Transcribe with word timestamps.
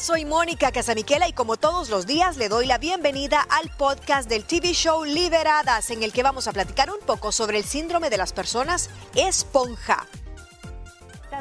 Soy 0.00 0.24
Mónica 0.24 0.72
Casamiquela 0.72 1.28
y 1.28 1.32
como 1.32 1.56
todos 1.56 1.90
los 1.90 2.06
días 2.06 2.36
le 2.36 2.48
doy 2.48 2.66
la 2.66 2.78
bienvenida 2.78 3.46
al 3.50 3.68
podcast 3.76 4.28
del 4.28 4.44
TV 4.44 4.72
show 4.72 5.04
Liberadas 5.04 5.90
en 5.90 6.02
el 6.02 6.12
que 6.12 6.22
vamos 6.22 6.48
a 6.48 6.52
platicar 6.52 6.90
un 6.90 6.98
poco 7.04 7.30
sobre 7.30 7.58
el 7.58 7.64
síndrome 7.64 8.08
de 8.08 8.16
las 8.16 8.32
personas 8.32 8.90
esponja. 9.14 10.06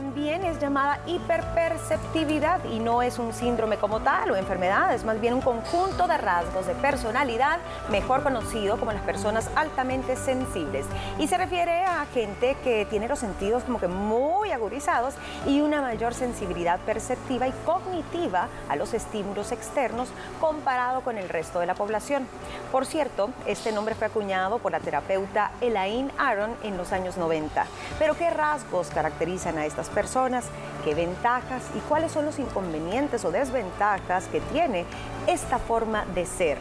También 0.02 0.44
es 0.44 0.60
llamada 0.60 1.00
hiperperceptividad 1.06 2.65
y 2.65 2.79
no 2.79 3.04
es 3.04 3.20
un 3.20 3.34
síndrome 3.34 3.78
como 3.78 3.99
tal 3.99 4.31
o 4.31 4.35
enfermedad, 4.35 4.96
es 4.96 5.06
más 5.06 5.22
bien 5.22 5.35
un 5.35 5.42
conjunto 5.42 6.08
de 6.08 6.17
rasgos 6.17 6.66
de 6.66 6.74
personalidad, 6.74 7.60
mejor 7.92 8.24
conocido 8.24 8.79
como 8.79 8.94
las 8.94 9.03
personas 9.03 9.48
altamente 9.56 10.16
sensibles. 10.16 10.88
Y 11.20 11.28
se 11.28 11.38
refiere 11.38 11.85
a 11.85 12.08
gente 12.16 12.58
que 12.63 12.88
tiene 12.88 13.08
los 13.08 13.20
sentidos 13.20 13.63
como 13.63 13.79
que 13.79 13.88
muy 13.88 14.52
agudizados 14.52 15.13
y 15.46 15.62
una 15.62 15.84
mayor 15.84 16.16
sensibilidad 16.16 16.80
perceptiva 16.80 17.48
y 17.48 17.54
cognitiva 17.63 18.47
a 18.70 18.75
los 18.77 18.95
estímulos 18.95 19.52
externos 19.52 20.09
comparado 20.39 21.02
con 21.02 21.20
el 21.20 21.30
resto 21.30 21.59
de 21.59 21.67
la 21.67 21.75
población. 21.75 22.27
Por 22.72 22.88
cierto, 22.88 23.30
este 23.45 23.72
nombre 23.72 23.94
fue 23.94 24.08
acuñado 24.08 24.58
por 24.58 24.72
la 24.72 24.80
terapeuta 24.80 25.52
Elaine 25.61 26.11
Aron 26.17 26.55
en 26.63 26.75
los 26.75 26.91
años 26.91 27.17
90. 27.17 27.67
Pero 27.99 28.17
¿qué 28.17 28.31
rasgos 28.31 28.88
caracterizan 28.88 29.59
a 29.59 29.67
esta 29.67 29.91
personas, 29.91 30.45
qué 30.84 30.95
ventajas 30.95 31.63
y 31.76 31.80
cuáles 31.81 32.12
son 32.12 32.26
los 32.26 32.40
inconvenientes 32.40 33.23
o 33.26 33.31
desventajas 33.31 34.27
que 34.27 34.41
tiene 34.41 34.86
esta 35.27 35.59
forma 35.59 36.05
de 36.16 36.26
ser. 36.26 36.58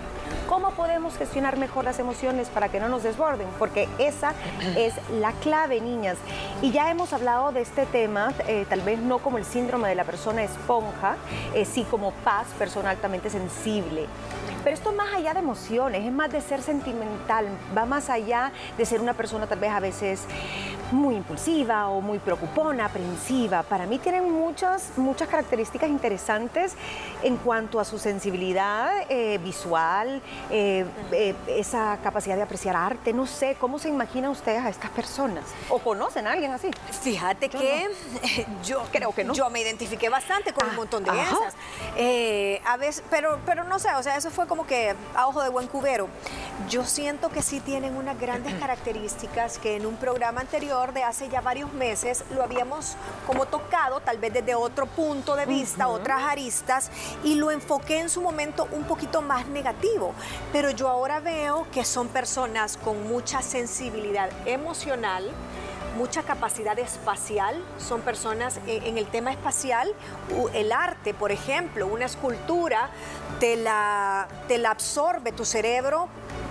¿Cómo 0.48 0.72
podemos 0.72 1.16
gestionar 1.16 1.56
mejor 1.56 1.84
las 1.84 1.98
emociones 1.98 2.48
para 2.48 2.68
que 2.68 2.80
no 2.80 2.88
nos 2.88 3.02
desborden? 3.02 3.46
Porque 3.58 3.88
esa 3.98 4.34
es 4.76 4.94
la 5.10 5.32
clave, 5.32 5.80
niñas. 5.80 6.18
Y 6.62 6.70
ya 6.72 6.90
hemos 6.90 7.12
hablado 7.12 7.52
de 7.52 7.62
este 7.62 7.86
tema, 7.86 8.32
eh, 8.46 8.66
tal 8.68 8.82
vez 8.82 8.98
no 8.98 9.18
como 9.18 9.38
el 9.38 9.44
síndrome 9.44 9.88
de 9.88 9.94
la 9.94 10.04
persona 10.04 10.42
esponja, 10.42 11.16
eh, 11.54 11.64
sí 11.64 11.84
como 11.84 12.12
paz, 12.12 12.46
persona 12.58 12.90
altamente 12.90 13.30
sensible. 13.30 14.06
Pero 14.62 14.74
esto 14.74 14.92
más 14.92 15.14
allá 15.14 15.32
de 15.32 15.40
emociones, 15.40 16.04
es 16.04 16.12
más 16.12 16.30
de 16.30 16.40
ser 16.40 16.60
sentimental, 16.60 17.46
va 17.76 17.86
más 17.86 18.10
allá 18.10 18.52
de 18.76 18.84
ser 18.84 19.00
una 19.00 19.14
persona 19.14 19.46
tal 19.46 19.58
vez 19.58 19.70
a 19.70 19.80
veces 19.80 20.24
muy 20.92 21.16
impulsiva 21.16 21.88
o 21.88 22.00
muy 22.00 22.18
preocupona, 22.18 22.86
aprensiva. 22.86 23.62
Para 23.62 23.86
mí 23.86 23.98
tienen 23.98 24.30
muchas, 24.30 24.92
muchas 24.96 25.28
características 25.28 25.88
interesantes 25.88 26.74
en 27.22 27.36
cuanto 27.36 27.80
a 27.80 27.84
su 27.84 27.98
sensibilidad 27.98 28.90
eh, 29.08 29.38
visual, 29.38 30.22
eh, 30.50 30.84
eh, 31.12 31.34
esa 31.48 31.98
capacidad 32.02 32.36
de 32.36 32.42
apreciar 32.42 32.76
arte. 32.76 33.12
No 33.12 33.26
sé, 33.26 33.56
¿cómo 33.60 33.78
se 33.78 33.88
imaginan 33.88 34.30
ustedes 34.30 34.62
a 34.62 34.68
estas 34.68 34.90
personas? 34.90 35.44
¿O 35.68 35.78
conocen 35.78 36.26
a 36.26 36.32
alguien 36.32 36.52
así? 36.52 36.70
Fíjate 37.02 37.48
que 37.48 37.88
yo 38.64 38.82
creo 38.90 39.12
que 39.12 39.24
no. 39.24 39.34
Yo 39.34 39.48
me 39.50 39.60
identifiqué 39.60 40.08
bastante 40.08 40.52
con 40.52 40.66
un 40.66 40.72
ah, 40.72 40.76
montón 40.76 41.04
de 41.04 41.10
esas. 41.10 41.54
a 42.64 42.76
veces, 42.76 43.04
pero, 43.10 43.38
pero 43.46 43.64
no 43.64 43.78
sé, 43.78 43.88
o 43.94 44.02
sea, 44.02 44.16
eso 44.16 44.30
fue 44.30 44.46
como 44.46 44.66
que 44.66 44.94
a 45.14 45.26
ojo 45.26 45.42
de 45.42 45.48
buen 45.48 45.66
cubero. 45.66 46.08
Yo 46.68 46.84
siento 46.84 47.30
que 47.30 47.42
sí 47.42 47.60
tienen 47.60 47.96
unas 47.96 48.18
grandes 48.18 48.54
características 48.60 49.58
que 49.58 49.76
en 49.76 49.86
un 49.86 49.96
programa 49.96 50.40
anterior 50.40 50.79
de 50.88 51.04
hace 51.04 51.28
ya 51.28 51.42
varios 51.42 51.72
meses 51.74 52.24
lo 52.34 52.42
habíamos 52.42 52.96
como 53.26 53.46
tocado, 53.46 54.00
tal 54.00 54.18
vez 54.18 54.32
desde 54.32 54.54
otro 54.54 54.86
punto 54.86 55.36
de 55.36 55.44
vista, 55.44 55.88
otras 55.88 56.22
aristas, 56.22 56.90
y 57.22 57.34
lo 57.34 57.50
enfoqué 57.50 58.00
en 58.00 58.08
su 58.08 58.22
momento 58.22 58.66
un 58.72 58.84
poquito 58.84 59.20
más 59.20 59.46
negativo. 59.48 60.14
Pero 60.52 60.70
yo 60.70 60.88
ahora 60.88 61.20
veo 61.20 61.66
que 61.70 61.84
son 61.84 62.08
personas 62.08 62.78
con 62.78 63.06
mucha 63.06 63.42
sensibilidad 63.42 64.30
emocional, 64.46 65.30
mucha 65.96 66.22
capacidad 66.22 66.78
espacial, 66.78 67.62
son 67.78 68.00
personas 68.00 68.58
eh, 68.66 68.80
en, 68.84 68.96
el 68.96 69.06
tema 69.06 69.32
espacial, 69.32 69.92
el 70.54 70.72
arte, 70.72 71.12
por 71.12 71.30
ejemplo, 71.30 71.86
una 71.86 72.06
escultura, 72.06 72.88
te 73.38 73.56
la, 73.56 74.28
te 74.48 74.56
la 74.56 74.70
absorbe 74.70 75.32
tu 75.32 75.44
cerebro 75.44 76.08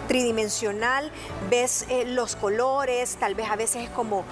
tridimensional, 0.10 1.12
ves 1.52 1.86
eh, 1.88 2.04
los 2.04 2.36
colores, 2.36 3.16
tal 3.18 3.36
vez 3.36 3.48
a 3.50 3.56
veces 3.56 3.84
es 3.84 3.90
como 3.92 4.26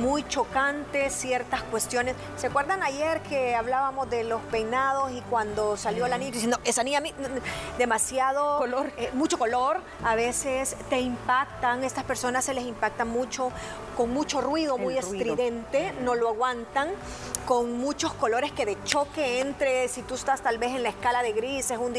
muy 0.00 0.26
chocante 0.26 1.08
ciertas 1.08 1.62
cuestiones. 1.62 2.16
¿Se 2.36 2.48
acuerdan 2.48 2.82
ayer 2.82 3.20
que 3.22 3.54
hablábamos 3.54 4.10
de 4.10 4.24
los 4.24 4.42
peinados 4.42 5.12
y 5.12 5.20
cuando 5.30 5.76
salió 5.76 6.08
la 6.08 6.18
niña 6.18 6.32
diciendo, 6.32 6.58
esa 6.64 6.82
niña 6.82 7.00
demasiado 7.78 8.58
color, 8.58 8.92
eh, 8.96 9.10
mucho 9.14 9.38
color, 9.38 9.80
a 10.04 10.16
veces 10.16 10.76
te 10.90 10.98
impactan, 10.98 11.84
estas 11.84 12.02
personas 12.02 12.44
se 12.44 12.52
les 12.52 12.64
impacta 12.64 13.04
mucho 13.04 13.52
con 13.96 14.12
mucho 14.12 14.40
ruido, 14.40 14.78
muy 14.78 14.96
estridente, 14.96 15.92
no 16.00 16.14
lo 16.14 16.28
aguantan, 16.28 16.88
con 17.46 17.78
muchos 17.78 18.14
colores 18.14 18.50
que 18.52 18.64
de 18.64 18.82
choque 18.84 19.40
entre, 19.40 19.88
si 19.88 20.02
tú 20.02 20.14
estás 20.14 20.40
tal 20.40 20.58
vez 20.58 20.70
en 20.74 20.82
la 20.82 20.88
escala 20.88 21.22
de 21.22 21.32
grises, 21.32 21.78
un 21.78 21.90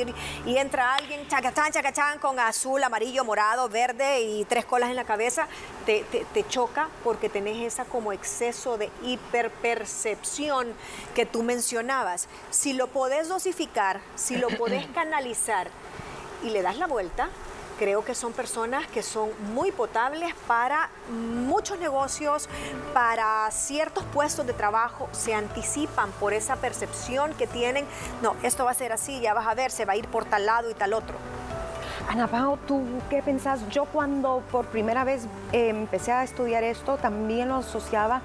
y 0.46 0.58
entra 0.58 0.96
alguien, 0.96 1.28
chacachán, 1.28 1.72
chacachán, 1.72 2.18
con 2.20 2.40
azul, 2.40 2.82
amarillo, 2.84 3.21
morado, 3.24 3.70
verde 3.70 4.22
y 4.22 4.46
tres 4.46 4.66
colas 4.66 4.90
en 4.90 4.96
la 4.96 5.04
cabeza, 5.04 5.48
te, 5.86 6.04
te 6.04 6.48
choca 6.48 6.90
porque 7.04 7.30
tenés 7.30 7.58
esa 7.58 7.86
como 7.86 8.12
exceso 8.14 8.78
de 8.78 8.90
hiperpercepción 9.04 10.74
que 11.16 11.26
tú 11.26 11.44
mencionabas. 11.44 12.28
Si 12.50 12.74
lo 12.74 12.88
podés 12.88 13.30
dosificar, 13.30 14.02
si 14.16 14.38
lo 14.38 14.50
podés 14.50 14.86
canalizar 14.94 15.70
y 16.44 16.50
le 16.50 16.62
das 16.62 16.78
la 16.78 16.88
vuelta, 16.88 17.30
creo 17.82 18.06
que 18.06 18.14
son 18.14 18.32
personas 18.32 18.86
que 18.86 19.02
son 19.02 19.32
muy 19.56 19.72
potables 19.72 20.36
para 20.46 20.92
muchos 21.10 21.80
negocios, 21.80 22.48
para 22.94 23.50
ciertos 23.50 24.04
puestos 24.14 24.46
de 24.46 24.54
trabajo, 24.54 25.10
se 25.14 25.34
anticipan 25.34 26.12
por 26.20 26.34
esa 26.34 26.58
percepción 26.58 27.34
que 27.34 27.48
tienen, 27.48 27.88
no, 28.22 28.36
esto 28.44 28.66
va 28.66 28.72
a 28.72 28.76
ser 28.76 28.92
así, 28.92 29.20
ya 29.20 29.34
vas 29.34 29.48
a 29.48 29.56
ver, 29.56 29.72
se 29.72 29.86
va 29.86 29.94
a 29.94 29.96
ir 29.96 30.08
por 30.08 30.26
tal 30.26 30.46
lado 30.46 30.70
y 30.70 30.76
tal 30.76 30.94
otro. 30.94 31.16
Ana 32.10 32.28
Pao, 32.28 32.58
¿tú 32.68 32.84
qué 33.10 33.22
pensás? 33.22 33.68
Yo 33.70 33.86
cuando 33.86 34.44
por 34.52 34.66
primera 34.66 35.04
vez 35.04 35.26
eh, 35.52 35.70
empecé 35.70 36.12
a 36.12 36.24
estudiar 36.24 36.64
esto, 36.64 36.98
también 36.98 37.50
lo 37.50 37.56
asociaba 37.56 38.22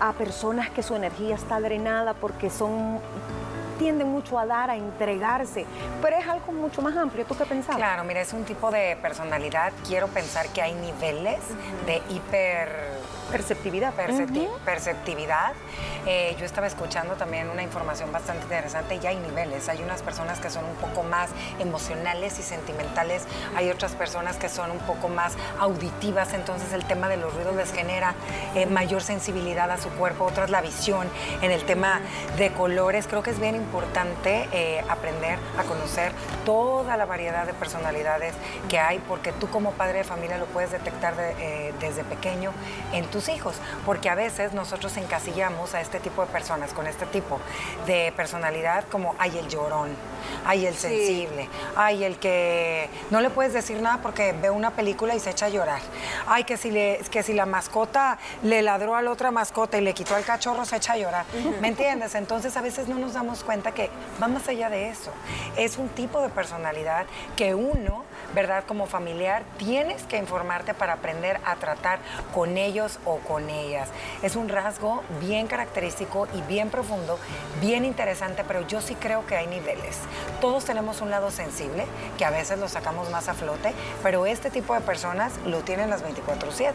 a 0.00 0.12
personas 0.12 0.70
que 0.70 0.82
su 0.82 0.94
energía 0.94 1.34
está 1.34 1.60
drenada 1.60 2.14
porque 2.14 2.50
son 2.50 3.00
tiende 3.78 4.04
mucho 4.04 4.38
a 4.38 4.44
dar, 4.44 4.68
a 4.68 4.76
entregarse, 4.76 5.64
pero 6.02 6.18
es 6.18 6.28
algo 6.28 6.52
mucho 6.52 6.82
más 6.82 6.94
amplio. 6.98 7.24
¿Tú 7.24 7.34
qué 7.34 7.46
pensabas? 7.46 7.78
Claro, 7.78 8.04
mira, 8.04 8.20
es 8.20 8.34
un 8.34 8.44
tipo 8.44 8.70
de 8.70 8.98
personalidad. 9.00 9.72
Quiero 9.88 10.06
pensar 10.08 10.48
que 10.48 10.60
hay 10.60 10.74
niveles 10.74 11.40
de 11.86 12.02
hiper 12.10 12.89
Perceptividad. 14.06 14.54
Perceptividad. 14.64 15.52
Eh, 16.06 16.34
yo 16.38 16.46
estaba 16.46 16.66
escuchando 16.66 17.14
también 17.14 17.48
una 17.50 17.62
información 17.62 18.10
bastante 18.10 18.42
interesante 18.42 18.98
y 19.02 19.06
hay 19.06 19.16
niveles. 19.16 19.68
Hay 19.68 19.82
unas 19.82 20.02
personas 20.02 20.40
que 20.40 20.50
son 20.50 20.64
un 20.64 20.74
poco 20.76 21.02
más 21.02 21.30
emocionales 21.58 22.38
y 22.38 22.42
sentimentales, 22.42 23.24
hay 23.54 23.70
otras 23.70 23.92
personas 23.92 24.36
que 24.36 24.48
son 24.48 24.70
un 24.70 24.78
poco 24.78 25.08
más 25.08 25.34
auditivas, 25.58 26.32
entonces 26.32 26.72
el 26.72 26.84
tema 26.84 27.08
de 27.08 27.16
los 27.18 27.34
ruidos 27.34 27.54
les 27.54 27.72
genera 27.72 28.14
eh, 28.54 28.66
mayor 28.66 29.02
sensibilidad 29.02 29.70
a 29.70 29.76
su 29.76 29.90
cuerpo, 29.90 30.24
otras 30.24 30.50
la 30.50 30.60
visión. 30.60 31.08
En 31.42 31.50
el 31.50 31.64
tema 31.64 32.00
de 32.38 32.52
colores, 32.52 33.06
creo 33.06 33.22
que 33.22 33.30
es 33.30 33.40
bien 33.40 33.54
importante 33.54 34.48
eh, 34.52 34.82
aprender 34.88 35.38
a 35.58 35.64
conocer 35.64 36.12
toda 36.44 36.96
la 36.96 37.04
variedad 37.04 37.46
de 37.46 37.52
personalidades 37.52 38.34
que 38.68 38.78
hay, 38.78 38.98
porque 39.00 39.32
tú 39.32 39.48
como 39.48 39.72
padre 39.72 39.98
de 39.98 40.04
familia 40.04 40.38
lo 40.38 40.46
puedes 40.46 40.70
detectar 40.70 41.14
desde 41.80 42.04
pequeño 42.04 42.52
en 42.92 43.04
tu 43.06 43.19
hijos, 43.28 43.56
porque 43.84 44.08
a 44.08 44.14
veces 44.14 44.52
nosotros 44.52 44.96
encasillamos 44.96 45.74
a 45.74 45.80
este 45.80 46.00
tipo 46.00 46.22
de 46.22 46.28
personas 46.28 46.72
con 46.72 46.86
este 46.86 47.06
tipo 47.06 47.40
de 47.86 48.12
personalidad 48.16 48.84
como 48.90 49.14
hay 49.18 49.38
el 49.38 49.48
llorón, 49.48 49.90
hay 50.46 50.66
el 50.66 50.74
sensible, 50.74 51.48
hay 51.76 52.04
el 52.04 52.18
que 52.18 52.88
no 53.10 53.20
le 53.20 53.30
puedes 53.30 53.52
decir 53.52 53.80
nada 53.80 53.98
porque 54.02 54.32
ve 54.32 54.50
una 54.50 54.70
película 54.70 55.14
y 55.14 55.20
se 55.20 55.30
echa 55.30 55.46
a 55.46 55.48
llorar, 55.48 55.80
hay 56.26 56.44
que 56.44 56.56
si, 56.56 56.70
le, 56.70 57.00
que 57.10 57.22
si 57.22 57.32
la 57.32 57.46
mascota 57.46 58.18
le 58.42 58.62
ladró 58.62 58.94
a 58.94 59.02
la 59.02 59.10
otra 59.10 59.30
mascota 59.30 59.78
y 59.78 59.80
le 59.80 59.94
quitó 59.94 60.14
al 60.14 60.24
cachorro 60.24 60.64
se 60.64 60.76
echa 60.76 60.94
a 60.94 60.96
llorar, 60.96 61.26
¿me 61.60 61.68
entiendes? 61.68 62.14
Entonces 62.14 62.56
a 62.56 62.62
veces 62.62 62.88
no 62.88 62.98
nos 62.98 63.14
damos 63.14 63.44
cuenta 63.44 63.72
que 63.72 63.90
va 64.22 64.28
más 64.28 64.48
allá 64.48 64.70
de 64.70 64.88
eso, 64.88 65.10
es 65.56 65.78
un 65.78 65.88
tipo 65.88 66.20
de 66.20 66.28
personalidad 66.28 67.06
que 67.36 67.54
uno, 67.54 68.04
¿verdad? 68.34 68.64
Como 68.66 68.86
familiar, 68.86 69.42
tienes 69.58 70.02
que 70.04 70.16
informarte 70.16 70.74
para 70.74 70.94
aprender 70.94 71.40
a 71.44 71.56
tratar 71.56 71.98
con 72.34 72.56
ellos 72.56 72.98
con 73.18 73.50
ellas. 73.50 73.88
Es 74.22 74.36
un 74.36 74.48
rasgo 74.48 75.02
bien 75.20 75.46
característico 75.46 76.28
y 76.34 76.42
bien 76.42 76.70
profundo, 76.70 77.18
bien 77.60 77.84
interesante, 77.84 78.44
pero 78.46 78.66
yo 78.66 78.80
sí 78.80 78.94
creo 78.94 79.26
que 79.26 79.36
hay 79.36 79.46
niveles. 79.46 79.98
Todos 80.40 80.64
tenemos 80.64 81.00
un 81.00 81.10
lado 81.10 81.30
sensible, 81.30 81.86
que 82.16 82.24
a 82.24 82.30
veces 82.30 82.58
lo 82.58 82.68
sacamos 82.68 83.10
más 83.10 83.28
a 83.28 83.34
flote, 83.34 83.72
pero 84.02 84.26
este 84.26 84.50
tipo 84.50 84.74
de 84.74 84.80
personas 84.80 85.32
lo 85.44 85.60
tienen 85.60 85.90
las 85.90 86.02
24/7. 86.02 86.74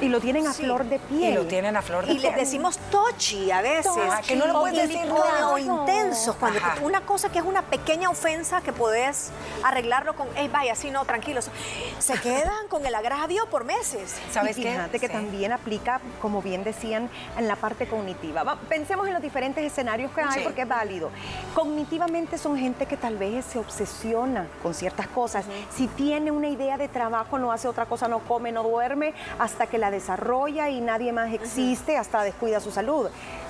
Y 0.00 0.08
lo 0.08 0.20
tienen 0.20 0.46
a 0.46 0.52
flor 0.52 0.84
de 0.84 0.98
piel. 0.98 1.32
Y 1.32 1.34
lo 1.34 1.46
tienen 1.46 1.76
a 1.76 1.82
flor 1.82 2.06
de 2.06 2.12
piel. 2.12 2.18
Y 2.18 2.20
les 2.22 2.36
decimos 2.36 2.78
tochi 2.90 3.50
a 3.50 3.62
veces. 3.62 3.92
que 4.26 4.36
no 4.36 4.46
lo 4.46 4.60
puedes 4.60 4.88
decir 4.88 5.10
O 5.10 5.58
intensos. 5.58 6.36
Cuando 6.36 6.60
una 6.82 7.00
cosa 7.02 7.30
que 7.30 7.38
es 7.38 7.44
una 7.44 7.62
pequeña 7.62 8.10
ofensa 8.10 8.60
que 8.60 8.72
podés 8.72 9.30
arreglarlo 9.62 10.14
con, 10.14 10.28
hey, 10.36 10.48
vaya, 10.52 10.72
así 10.72 10.90
no, 10.90 11.04
tranquilos. 11.04 11.50
Se 11.98 12.14
quedan 12.20 12.68
con 12.68 12.84
el 12.86 12.94
agravio 12.94 13.46
por 13.46 13.64
meses. 13.64 14.16
¿Sabes 14.32 14.56
y 14.58 14.62
fíjate 14.62 14.98
que 14.98 15.08
también 15.08 15.52
aplica, 15.52 16.00
como 16.20 16.42
bien 16.42 16.64
decían, 16.64 17.10
en 17.36 17.48
la 17.48 17.56
parte 17.56 17.86
cognitiva. 17.86 18.56
pensemos 18.68 19.06
en 19.06 19.14
los 19.14 19.22
diferentes 19.22 19.64
escenarios 19.64 20.10
que 20.12 20.20
hay 20.20 20.44
porque 20.44 20.62
es 20.62 20.68
válido. 20.68 21.10
Cognitivamente 21.54 22.38
son 22.38 22.56
gente 22.56 22.86
que 22.86 22.96
tal 22.96 23.16
vez 23.16 23.44
se 23.44 23.58
obsesiona 23.58 24.46
con 24.62 24.74
ciertas 24.74 25.08
cosas. 25.08 25.44
Si 25.74 25.86
tiene 25.88 26.30
una 26.30 26.48
idea 26.48 26.76
de 26.76 26.88
trabajo, 26.88 27.38
no 27.38 27.52
hace 27.52 27.68
otra 27.68 27.86
cosa, 27.86 28.08
no 28.08 28.20
come, 28.20 28.52
no 28.52 28.62
duerme, 28.62 29.14
hasta 29.38 29.66
que 29.68 29.78
la 29.78 29.90
desarrolla 29.90 30.68
y 30.70 30.80
nadie 30.80 31.12
más 31.12 31.32
existe, 31.32 31.96
hasta 31.96 32.22
descuida 32.22 32.60
su 32.60 32.70
salud. 32.70 33.08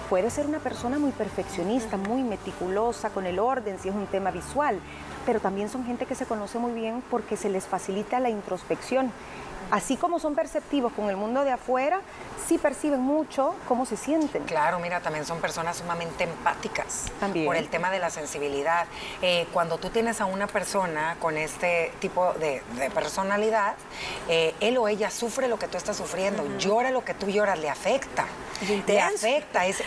Puede 0.08 0.30
ser 0.30 0.46
una 0.46 0.58
persona 0.58 0.98
muy 0.98 1.12
perfeccionista, 1.12 1.96
muy 1.96 2.22
meticulosa 2.22 3.10
con 3.10 3.26
el 3.26 3.38
orden, 3.38 3.78
si 3.78 3.88
es 3.88 3.94
un 3.94 4.06
tema 4.06 4.30
visual, 4.30 4.80
pero 5.26 5.40
también 5.40 5.68
son 5.68 5.84
gente 5.84 6.06
que 6.06 6.14
se 6.14 6.26
conoce 6.26 6.58
muy 6.58 6.72
bien 6.72 7.02
porque 7.10 7.36
se 7.36 7.50
les 7.50 7.66
facilita 7.66 8.18
la 8.18 8.30
introspección 8.30 9.12
así 9.70 9.96
como 9.96 10.18
son 10.18 10.34
perceptivos 10.34 10.92
con 10.92 11.10
el 11.10 11.16
mundo 11.16 11.44
de 11.44 11.52
afuera, 11.52 12.00
sí 12.48 12.56
perciben 12.56 13.00
mucho 13.00 13.54
cómo 13.68 13.84
se 13.84 13.96
sienten. 13.96 14.44
Claro, 14.44 14.78
mira, 14.78 15.00
también 15.00 15.26
son 15.26 15.40
personas 15.40 15.76
sumamente 15.76 16.24
empáticas 16.24 17.06
también. 17.20 17.44
por 17.44 17.56
el 17.56 17.68
tema 17.68 17.90
de 17.90 17.98
la 17.98 18.08
sensibilidad. 18.08 18.86
Eh, 19.20 19.46
cuando 19.52 19.78
tú 19.78 19.90
tienes 19.90 20.20
a 20.20 20.24
una 20.24 20.46
persona 20.46 21.16
con 21.20 21.36
este 21.36 21.92
tipo 22.00 22.32
de, 22.34 22.62
personalidad, 22.94 23.74
eh, 24.28 24.54
él 24.60 24.78
o 24.78 24.88
ella 24.88 25.10
sufre 25.10 25.48
lo 25.48 25.58
que 25.58 25.68
tú 25.68 25.76
estás 25.76 25.96
sufriendo, 25.96 26.44
llora 26.58 26.90
lo 26.90 27.04
que 27.04 27.12
tú 27.12 27.28
lloras, 27.28 27.58
le 27.58 27.68
afecta. 27.68 28.26
Le 28.86 29.00
afecta, 29.00 29.66
es, 29.66 29.82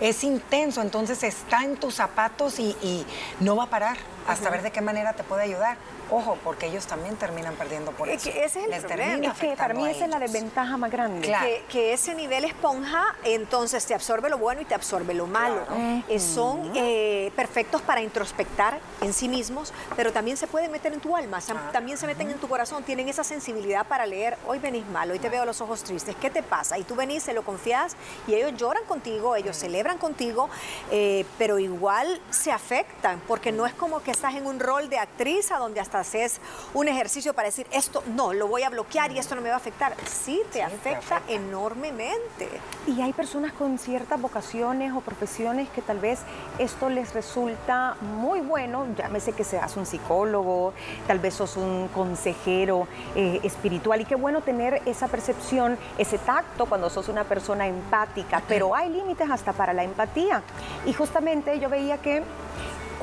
es, 0.00 0.24
intenso, 0.24 0.82
entonces 0.82 1.22
está 1.22 1.62
en 1.62 1.76
tus 1.76 1.94
zapatos 1.94 2.58
y, 2.58 3.06
no 3.40 3.56
va 3.56 3.64
a 3.64 3.70
parar 3.70 3.96
hasta 4.26 4.50
ver 4.50 4.62
de 4.62 4.72
qué 4.72 4.80
manera 4.80 5.12
te 5.12 5.22
puede 5.22 5.42
ayudar. 5.42 5.76
Ojo, 6.10 6.38
porque 6.44 6.66
ellos 6.66 6.86
también 6.86 7.16
terminan 7.16 7.54
perdiendo 7.54 7.90
por 7.92 8.08
eso. 8.08 8.28
ese 8.28 8.44
es 8.44 8.56
el 8.56 8.82
problema. 8.82 9.32
Es 9.32 9.38
que 9.38 9.56
para 9.56 9.74
mí 9.74 9.88
esa 9.88 10.04
es 10.04 10.10
la 10.10 10.18
desventaja 10.18 10.76
más 10.76 10.90
grande. 10.90 11.62
Que, 11.68 11.92
ese 11.92 12.14
nivel 12.14 12.44
esponja, 12.44 13.14
entonces 13.24 13.86
te 13.86 13.94
absorbe 13.94 14.28
lo 14.28 14.38
bueno 14.38 14.60
y 14.60 14.64
te 14.64 14.74
absorbe 14.74 15.14
lo 15.14 15.26
malo. 15.26 15.62
Eh, 16.08 16.18
son 16.20 16.72
eh, 16.74 17.32
perfectos 17.36 17.80
para 17.82 18.02
introspectar 18.02 18.80
en 19.00 19.12
sí 19.12 19.28
mismos, 19.28 19.72
pero 19.96 20.12
también 20.12 20.36
se 20.36 20.46
pueden 20.46 20.70
meter 20.70 20.92
en 20.92 21.00
tu 21.00 21.16
alma, 21.16 21.38
ah, 21.48 21.70
también 21.72 21.98
se 21.98 22.06
meten 22.06 22.30
en 22.30 22.38
tu 22.38 22.48
corazón, 22.48 22.82
tienen 22.82 23.08
esa 23.08 23.24
sensibilidad 23.24 23.86
para 23.86 24.06
leer, 24.06 24.36
hoy 24.46 24.58
venís 24.58 24.86
mal, 24.86 25.10
hoy 25.10 25.18
te 25.18 25.28
veo 25.28 25.44
los 25.44 25.60
ojos 25.60 25.82
tristes, 25.82 26.14
¿qué 26.20 26.30
te 26.30 26.42
pasa? 26.42 26.78
Y 26.78 26.84
tú 26.84 26.94
venís, 26.94 27.22
se 27.22 27.32
lo 27.32 27.42
confías 27.42 27.96
y 28.26 28.34
ellos 28.34 28.54
lloran 28.56 28.84
contigo, 28.84 29.36
ellos 29.36 29.56
celebran 29.56 29.98
contigo, 29.98 30.48
eh, 30.90 31.24
pero 31.38 31.58
igual 31.58 32.20
se 32.30 32.52
afectan, 32.52 33.20
porque 33.26 33.52
no 33.52 33.66
es 33.66 33.74
como 33.74 34.02
que 34.02 34.10
estás 34.10 34.34
en 34.34 34.46
un 34.46 34.60
rol 34.60 34.88
de 34.88 34.98
actriz 34.98 35.50
a 35.50 35.58
donde 35.58 35.80
hasta 35.80 35.95
haces 35.96 36.40
un 36.74 36.88
ejercicio 36.88 37.34
para 37.34 37.48
decir, 37.48 37.66
esto 37.70 38.02
no, 38.14 38.32
lo 38.32 38.46
voy 38.48 38.62
a 38.62 38.70
bloquear 38.70 39.12
y 39.12 39.18
esto 39.18 39.34
no 39.34 39.40
me 39.40 39.48
va 39.48 39.54
a 39.54 39.58
afectar. 39.58 39.94
Sí, 40.06 40.42
te, 40.52 40.62
afecta, 40.62 41.22
enormemente. 41.28 42.48
Y 42.86 43.00
hay 43.00 43.12
personas 43.12 43.52
con 43.52 43.78
ciertas 43.78 44.20
vocaciones 44.20 44.92
o 44.92 45.00
profesiones 45.00 45.68
que 45.70 45.82
tal 45.82 45.98
vez 45.98 46.20
esto 46.58 46.88
les 46.88 47.14
resulta 47.14 47.96
muy 48.00 48.40
bueno, 48.40 48.86
llámese 48.96 49.32
que 49.32 49.44
seas 49.44 49.76
un 49.76 49.86
psicólogo, 49.86 50.72
tal 51.06 51.18
vez 51.18 51.34
sos 51.34 51.56
un 51.56 51.88
consejero 51.88 52.86
eh, 53.14 53.40
espiritual 53.42 54.00
y 54.00 54.04
qué 54.04 54.14
bueno 54.14 54.40
tener 54.40 54.82
esa 54.86 55.08
percepción, 55.08 55.78
ese 55.98 56.18
tacto 56.18 56.66
cuando 56.66 56.90
sos 56.90 57.08
una 57.08 57.24
persona 57.24 57.66
empática, 57.66 58.42
pero 58.48 58.74
hay 58.74 58.90
límites 58.90 59.30
hasta 59.30 59.52
para 59.52 59.72
la 59.72 59.84
empatía. 59.84 60.42
Y 60.84 60.92
justamente 60.92 61.58
yo 61.58 61.68
veía 61.68 61.98
que 61.98 62.22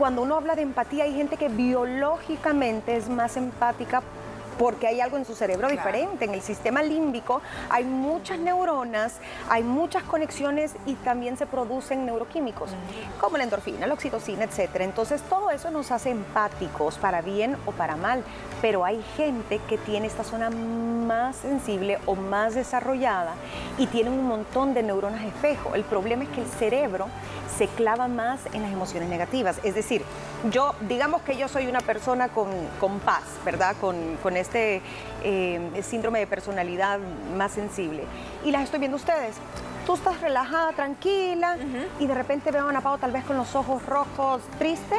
cuando 0.04 0.22
uno 0.22 0.36
habla 0.36 0.56
de 0.58 0.64
empatía, 0.64 1.06
hay 1.06 1.14
gente 1.14 1.38
que 1.38 1.48
biológicamente 1.48 2.98
es 2.98 3.08
más 3.08 3.38
empática 3.38 4.04
porque 4.58 4.88
hay 4.88 5.02
algo 5.02 5.18
en 5.18 5.26
su 5.26 5.36
cerebro 5.36 5.68
diferente. 5.68 6.26
En 6.26 6.34
el 6.34 6.42
sistema 6.42 6.82
límbico 6.84 7.42
hay 7.70 7.84
muchas 7.84 8.40
neuronas, 8.40 9.18
hay 9.50 9.64
muchas 9.64 10.04
conexiones 10.04 10.76
y 10.86 10.96
también 10.96 11.38
se 11.38 11.46
producen 11.46 12.06
neuroquímicos, 12.06 12.72
como 13.20 13.38
la 13.38 13.44
endorfina, 13.44 13.88
la 13.88 13.94
oxitocina, 13.94 14.46
etc. 14.46 14.70
Entonces 14.82 15.22
todo 15.24 15.50
eso 15.52 15.72
nos 15.72 15.92
hace 15.92 16.10
empáticos, 16.10 16.98
para 16.98 17.22
bien 17.22 17.58
o 17.66 17.72
para 17.72 17.96
mal. 17.96 18.24
Pero 18.62 18.86
hay 18.86 19.04
gente 19.18 19.60
que 19.68 19.78
tiene 19.78 20.08
esta 20.08 20.24
zona 20.24 20.50
más 20.50 21.36
sensible 21.38 22.00
o 22.06 22.16
más 22.16 22.56
desarrollada 22.56 23.34
y 23.78 23.88
tiene 23.88 24.10
un 24.10 24.26
montón 24.26 24.74
de 24.74 24.84
neuronas 24.84 25.24
espejo. 25.24 25.76
El 25.76 25.84
problema 25.84 26.24
es 26.24 26.30
que 26.30 26.42
el 26.42 26.48
cerebro 26.48 27.08
se 27.58 27.68
clava 27.68 28.08
más 28.08 28.40
en 28.54 28.64
las 28.64 28.72
emociones 28.72 29.10
negativas. 29.10 29.60
Es 29.64 29.76
decir, 29.76 30.04
yo, 30.52 30.76
digamos 30.82 31.22
que 31.22 31.38
yo 31.38 31.48
soy 31.48 31.68
una 31.68 31.82
persona 31.82 32.30
con, 32.30 33.00
paz, 33.00 33.24
¿verdad? 33.46 33.76
Con, 33.80 34.18
con 34.22 34.38
este 34.38 34.82
eh, 35.24 35.82
síndrome 35.84 36.20
de 36.20 36.28
personalidad 36.28 37.00
más 37.36 37.52
sensible. 37.52 38.04
Y 38.44 38.52
las 38.52 38.64
estoy 38.64 38.80
viendo 38.80 38.98
ustedes. 38.98 39.36
Tú 39.86 39.96
estás 39.96 40.22
relajada, 40.22 40.72
tranquila, 40.72 41.58
y 42.00 42.08
de 42.08 42.14
repente 42.14 42.52
veo 42.52 42.68
a 42.68 42.70
Ana 42.70 42.80
Pau 42.80 42.98
tal 42.98 43.12
vez 43.12 43.26
con 43.26 43.36
los 43.36 43.54
ojos 43.54 43.86
rojos, 43.86 44.42
triste, 44.58 44.96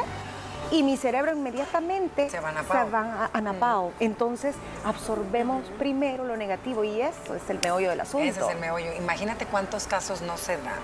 y 0.71 0.83
mi 0.83 0.97
cerebro 0.97 1.31
inmediatamente 1.31 2.29
se 2.29 2.39
van 2.39 2.55
a, 2.57 3.41
Napao. 3.41 3.91
Entonces 3.99 4.55
absorbemos 4.83 5.65
primero 5.77 6.23
lo 6.23 6.37
negativo 6.37 6.83
y 6.83 7.01
eso 7.01 7.35
es 7.35 7.49
el 7.49 7.59
meollo 7.59 7.89
del 7.89 8.01
asunto. 8.01 8.27
Ese 8.27 8.41
es 8.41 8.49
el 8.49 8.59
meollo. 8.59 8.93
Imagínate 8.93 9.45
cuántos 9.45 9.87
casos 9.87 10.21
no 10.21 10.37
se 10.37 10.57
dan 10.57 10.79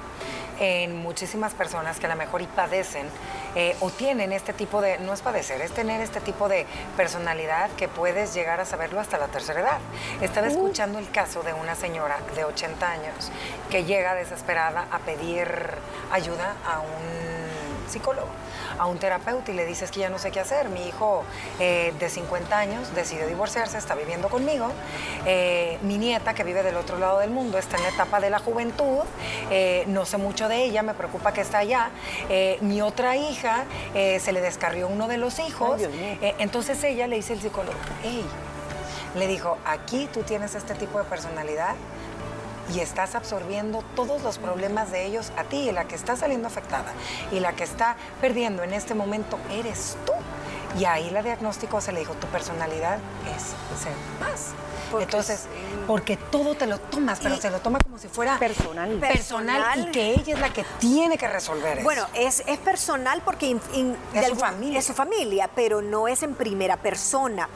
en 0.59 0.95
muchísimas 0.95 1.53
personas 1.53 1.99
que 1.99 2.05
a 2.05 2.09
lo 2.09 2.15
mejor 2.15 2.41
y 2.41 2.45
padecen 2.45 3.07
eh, 3.55 3.75
o 3.79 3.89
tienen 3.89 4.31
este 4.31 4.53
tipo 4.53 4.79
de, 4.79 4.99
no 4.99 5.11
es 5.11 5.21
padecer, 5.21 5.59
es 5.61 5.71
tener 5.71 6.01
este 6.01 6.21
tipo 6.21 6.47
de 6.47 6.67
personalidad 6.95 7.71
que 7.71 7.87
puedes 7.87 8.35
llegar 8.35 8.59
a 8.59 8.65
saberlo 8.65 8.99
hasta 8.99 9.17
la 9.17 9.27
tercera 9.27 9.61
edad. 9.61 9.79
Estaba 10.21 10.47
escuchando 10.47 10.99
el 10.99 11.09
caso 11.09 11.41
de 11.41 11.53
una 11.53 11.75
señora 11.75 12.19
de 12.35 12.45
80 12.45 12.89
años 12.89 13.31
que 13.71 13.85
llega 13.85 14.13
desesperada 14.13 14.85
a 14.91 14.99
pedir 14.99 15.47
ayuda 16.11 16.55
a 16.65 16.79
un 16.81 17.89
psicólogo 17.89 18.29
a 18.77 18.85
un 18.85 18.97
terapeuta 18.97 19.51
y 19.51 19.53
le 19.53 19.65
dices 19.65 19.91
que 19.91 19.99
ya 19.99 20.09
no 20.09 20.19
sé 20.19 20.31
qué 20.31 20.39
hacer. 20.39 20.69
Mi 20.69 20.87
hijo 20.87 21.23
eh, 21.59 21.93
de 21.99 22.09
50 22.09 22.57
años 22.57 22.93
decidió 22.95 23.27
divorciarse, 23.27 23.77
está 23.77 23.95
viviendo 23.95 24.29
conmigo. 24.29 24.67
Eh, 25.25 25.77
mi 25.81 25.97
nieta, 25.97 26.33
que 26.33 26.43
vive 26.43 26.63
del 26.63 26.77
otro 26.77 26.97
lado 26.97 27.19
del 27.19 27.31
mundo, 27.31 27.57
está 27.57 27.77
en 27.77 27.83
la 27.83 27.89
etapa 27.89 28.19
de 28.19 28.29
la 28.29 28.39
juventud. 28.39 29.03
Eh, 29.49 29.83
no 29.87 30.05
sé 30.05 30.17
mucho 30.17 30.47
de 30.47 30.63
ella, 30.63 30.83
me 30.83 30.93
preocupa 30.93 31.33
que 31.33 31.41
está 31.41 31.59
allá. 31.59 31.89
mi 32.61 32.81
otra 32.81 33.15
hija 33.15 33.65
se 33.93 34.31
le 34.31 34.41
descarrió 34.41 34.87
uno 34.87 35.07
de 35.07 35.17
los 35.17 35.39
hijos. 35.39 35.81
entonces 36.39 36.83
ella 36.83 37.07
le 37.07 37.17
dice 37.17 37.33
al 37.33 37.41
psicólogo, 37.41 37.77
hey, 38.03 38.25
le 39.15 39.27
dijo, 39.27 39.57
aquí 39.65 40.07
tú 40.13 40.23
tienes 40.23 40.55
este 40.55 40.73
tipo 40.75 40.97
de 40.97 41.05
personalidad 41.05 41.75
y 42.73 42.79
estás 42.79 43.15
absorbiendo 43.15 43.83
todos 43.95 44.21
los 44.23 44.37
problemas 44.37 44.91
de 44.91 45.05
ellos 45.05 45.31
a 45.37 45.43
ti 45.43 45.69
y 45.69 45.71
la 45.71 45.85
que 45.85 45.95
está 45.95 46.15
saliendo 46.15 46.47
afectada 46.47 46.93
y 47.31 47.39
la 47.39 47.53
que 47.53 47.63
está 47.63 47.95
perdiendo 48.19 48.63
en 48.63 48.73
este 48.73 48.93
momento 48.93 49.39
eres 49.51 49.97
tú. 50.05 50.13
Y 50.79 50.85
ahí 50.85 51.09
la 51.09 51.21
diagnóstico 51.21 51.81
se 51.81 51.91
le 51.91 51.99
dijo, 51.99 52.13
tu 52.13 52.27
personalidad 52.27 52.99
es 53.35 53.43
ser 53.81 53.93
Entonces, 54.99 55.45
porque 55.87 56.17
todo 56.17 56.55
te 56.55 56.67
lo 56.67 56.79
tomas, 56.79 57.19
pero 57.21 57.37
se 57.37 57.49
lo 57.49 57.59
toma 57.59 57.79
como 57.79 57.97
si 57.97 58.07
fuera 58.07 58.37
personal. 58.39 58.97
Personal, 58.99 59.79
y 59.79 59.91
que 59.91 60.11
ella 60.11 60.33
es 60.33 60.39
la 60.39 60.53
que 60.53 60.65
tiene 60.79 61.17
que 61.17 61.27
resolver 61.27 61.77
eso. 61.77 61.83
Bueno, 61.83 62.05
es, 62.13 62.43
es 62.47 62.57
personal 62.59 63.21
porque 63.23 63.51
es, 63.51 64.27
su 64.27 64.35
familia. 64.35 64.79
es 64.79 64.85
su 64.85 64.93
familia, 64.93 65.49
pero 65.53 65.81
no 65.81 66.07
es 66.07 66.23
en 66.23 66.35
primera 66.35 66.77
persona. 66.77 67.49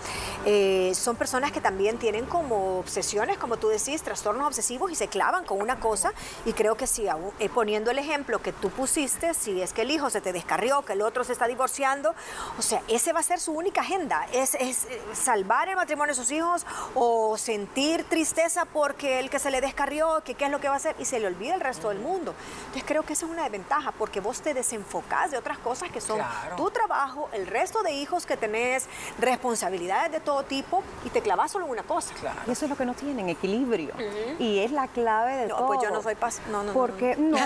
Eh, 0.45 0.91
son 0.95 1.15
personas 1.15 1.51
que 1.51 1.61
también 1.61 1.97
tienen 1.97 2.25
como 2.25 2.79
obsesiones, 2.79 3.37
como 3.37 3.57
tú 3.57 3.69
decís, 3.69 4.01
trastornos 4.03 4.47
obsesivos 4.47 4.91
y 4.91 4.95
se 4.95 5.07
clavan 5.07 5.45
con 5.45 5.61
una 5.61 5.79
cosa. 5.79 6.13
Y 6.45 6.53
creo 6.53 6.75
que 6.75 6.87
si, 6.87 7.07
eh, 7.07 7.49
poniendo 7.49 7.91
el 7.91 7.99
ejemplo 7.99 8.41
que 8.41 8.53
tú 8.53 8.69
pusiste, 8.69 9.33
si 9.33 9.61
es 9.61 9.73
que 9.73 9.81
el 9.81 9.91
hijo 9.91 10.09
se 10.09 10.21
te 10.21 10.33
descarrió, 10.33 10.83
que 10.83 10.93
el 10.93 11.01
otro 11.01 11.23
se 11.23 11.33
está 11.33 11.47
divorciando, 11.47 12.13
o 12.57 12.61
sea, 12.61 12.81
ese 12.87 13.13
va 13.13 13.19
a 13.19 13.23
ser 13.23 13.39
su 13.39 13.51
única 13.53 13.81
agenda, 13.81 14.27
es, 14.33 14.55
es 14.55 14.85
eh, 14.85 15.01
salvar 15.13 15.69
el 15.69 15.75
matrimonio 15.75 16.13
de 16.13 16.21
sus 16.21 16.31
hijos 16.31 16.65
o 16.93 17.24
sentir 17.37 18.03
tristeza 18.05 18.65
porque 18.65 19.19
el 19.19 19.29
que 19.29 19.39
se 19.39 19.51
le 19.51 19.59
descarrió, 19.59 20.21
que 20.23 20.35
qué 20.35 20.45
es 20.45 20.51
lo 20.51 20.59
que 20.59 20.67
va 20.67 20.75
a 20.75 20.77
hacer, 20.77 20.95
y 20.99 21.05
se 21.05 21.19
le 21.19 21.27
olvida 21.27 21.55
el 21.55 21.61
resto 21.61 21.89
del 21.89 21.99
mundo. 21.99 22.33
Entonces 22.59 22.83
creo 22.85 23.03
que 23.03 23.13
esa 23.13 23.25
es 23.25 23.31
una 23.31 23.43
desventaja, 23.43 23.91
porque 23.91 24.19
vos 24.19 24.41
te 24.41 24.53
desenfocás 24.53 25.31
de 25.31 25.37
otras 25.37 25.57
cosas 25.57 25.89
que 25.89 25.99
son 25.99 26.19
tu 26.55 26.69
trabajo, 26.69 27.29
el 27.33 27.47
resto 27.47 27.83
de 27.83 27.91
hijos 27.91 28.25
que 28.25 28.37
tenés, 28.37 28.87
responsabilidades 29.19 30.11
de 30.11 30.19
todo 30.19 30.43
tipo, 30.43 30.83
y 31.03 31.09
te 31.09 31.21
clavas 31.21 31.51
solo 31.51 31.65
en 31.65 31.71
una 31.71 31.83
cosa. 31.83 32.13
Y 32.47 32.51
eso 32.51 32.65
es 32.65 32.69
lo 32.69 32.77
que 32.77 32.85
no 32.85 32.93
tienen, 32.93 33.29
equilibrio. 33.29 33.93
Y 34.39 34.59
es 34.59 34.71
la 34.71 34.87
clave 34.87 35.37
de 35.37 35.47
todo. 35.47 35.61
No, 35.61 35.67
pues 35.67 35.79
yo 35.81 35.89
no 35.89 36.01
soy 36.01 36.15
paz. 36.15 36.41
No, 36.51 36.63
no, 36.63 36.73
porque 36.73 37.15
no, 37.17 37.37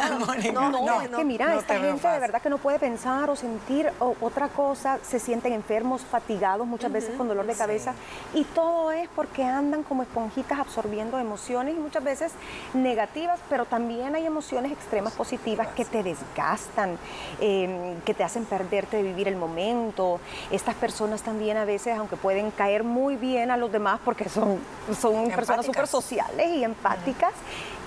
no, 0.69 0.69
no, 0.69 1.01
es 1.01 1.09
que 1.09 1.23
mira, 1.23 1.55
esta 1.55 1.79
gente 1.79 2.07
de 2.07 2.19
verdad 2.19 2.41
que 2.41 2.49
no 2.49 2.57
puede 2.57 2.77
pensar 2.77 3.29
o 3.29 3.35
sentir 3.35 3.91
otra 4.19 4.49
cosa, 4.49 4.99
se 5.01 5.19
siente 5.19 5.29
sienten 5.29 5.53
enfermos, 5.53 6.01
fatigados, 6.01 6.65
muchas 6.65 6.91
veces 6.91 7.15
con 7.15 7.27
dolor 7.27 7.45
de 7.45 7.53
cabeza. 7.53 7.93
Y 8.33 8.43
todo 8.45 8.91
es 8.91 9.07
porque 9.15 9.43
andan 9.69 9.83
como 9.83 10.01
esponjitas 10.01 10.57
absorbiendo 10.57 11.19
emociones 11.19 11.75
y 11.75 11.79
muchas 11.79 12.03
veces 12.03 12.31
negativas, 12.73 13.39
pero 13.49 13.65
también 13.65 14.15
hay 14.15 14.25
emociones 14.25 14.71
extremas 14.71 15.13
positivas 15.13 15.67
que 15.75 15.85
te 15.85 16.01
desgastan, 16.01 16.97
em, 17.39 18.01
que 18.01 18.15
te 18.15 18.23
hacen 18.23 18.45
perderte 18.45 18.97
de 18.97 19.03
vivir 19.03 19.27
el 19.27 19.35
momento. 19.35 20.19
Estas 20.49 20.73
personas 20.73 21.21
también 21.21 21.55
a 21.57 21.65
veces, 21.65 21.95
aunque 21.97 22.15
pueden 22.15 22.49
caer 22.49 22.83
muy 22.83 23.15
bien 23.15 23.51
a 23.51 23.57
los 23.57 23.71
demás 23.71 23.99
porque 24.03 24.27
son, 24.27 24.59
son 24.99 25.29
personas 25.29 25.65
súper 25.65 25.85
sociales 25.85 26.47
y 26.47 26.63
empáticas, 26.63 27.33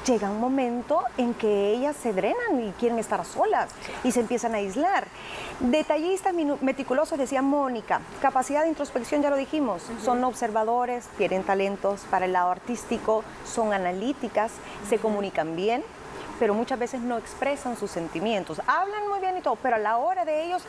llega 0.07 0.31
un 0.31 0.41
momento 0.41 1.03
en 1.17 1.35
que 1.35 1.73
ellas 1.73 1.97
se 1.97 2.13
drenan 2.13 2.67
y 2.67 2.73
quieren 2.73 2.99
estar 2.99 3.25
solas 3.25 3.71
y 4.05 4.13
se 4.13 4.21
empiezan 4.21 4.55
a 4.55 4.59
aislar. 4.59 5.07
Detallistas 5.61 6.35
meticulosos, 6.61 7.19
decía 7.19 7.43
Mónica, 7.43 8.01
capacidad 8.21 8.63
de 8.63 8.69
introspección, 8.69 9.23
ya 9.23 9.31
lo 9.31 9.37
dijimos, 9.37 9.83
son 10.05 10.23
observadores, 10.25 11.07
tienen 11.19 11.45
talentos 11.45 12.03
para 12.11 12.25
el 12.25 12.33
lado 12.33 12.51
artístico, 12.51 13.23
son 13.45 13.73
analíticas, 13.73 14.53
se 14.89 14.99
comunican 14.99 15.57
bien, 15.57 15.85
pero 16.39 16.55
muchas 16.55 16.79
veces 16.79 17.01
no 17.01 17.19
expresan 17.19 17.77
sus 17.77 17.91
sentimientos. 17.91 18.61
Hablan 18.67 19.09
muy 19.09 19.21
bien 19.21 19.37
y 19.37 19.41
todo, 19.41 19.57
pero 19.57 19.77
a 19.77 19.79
la 19.79 19.97
hora 19.97 20.25
de 20.25 20.45
ellos 20.45 20.63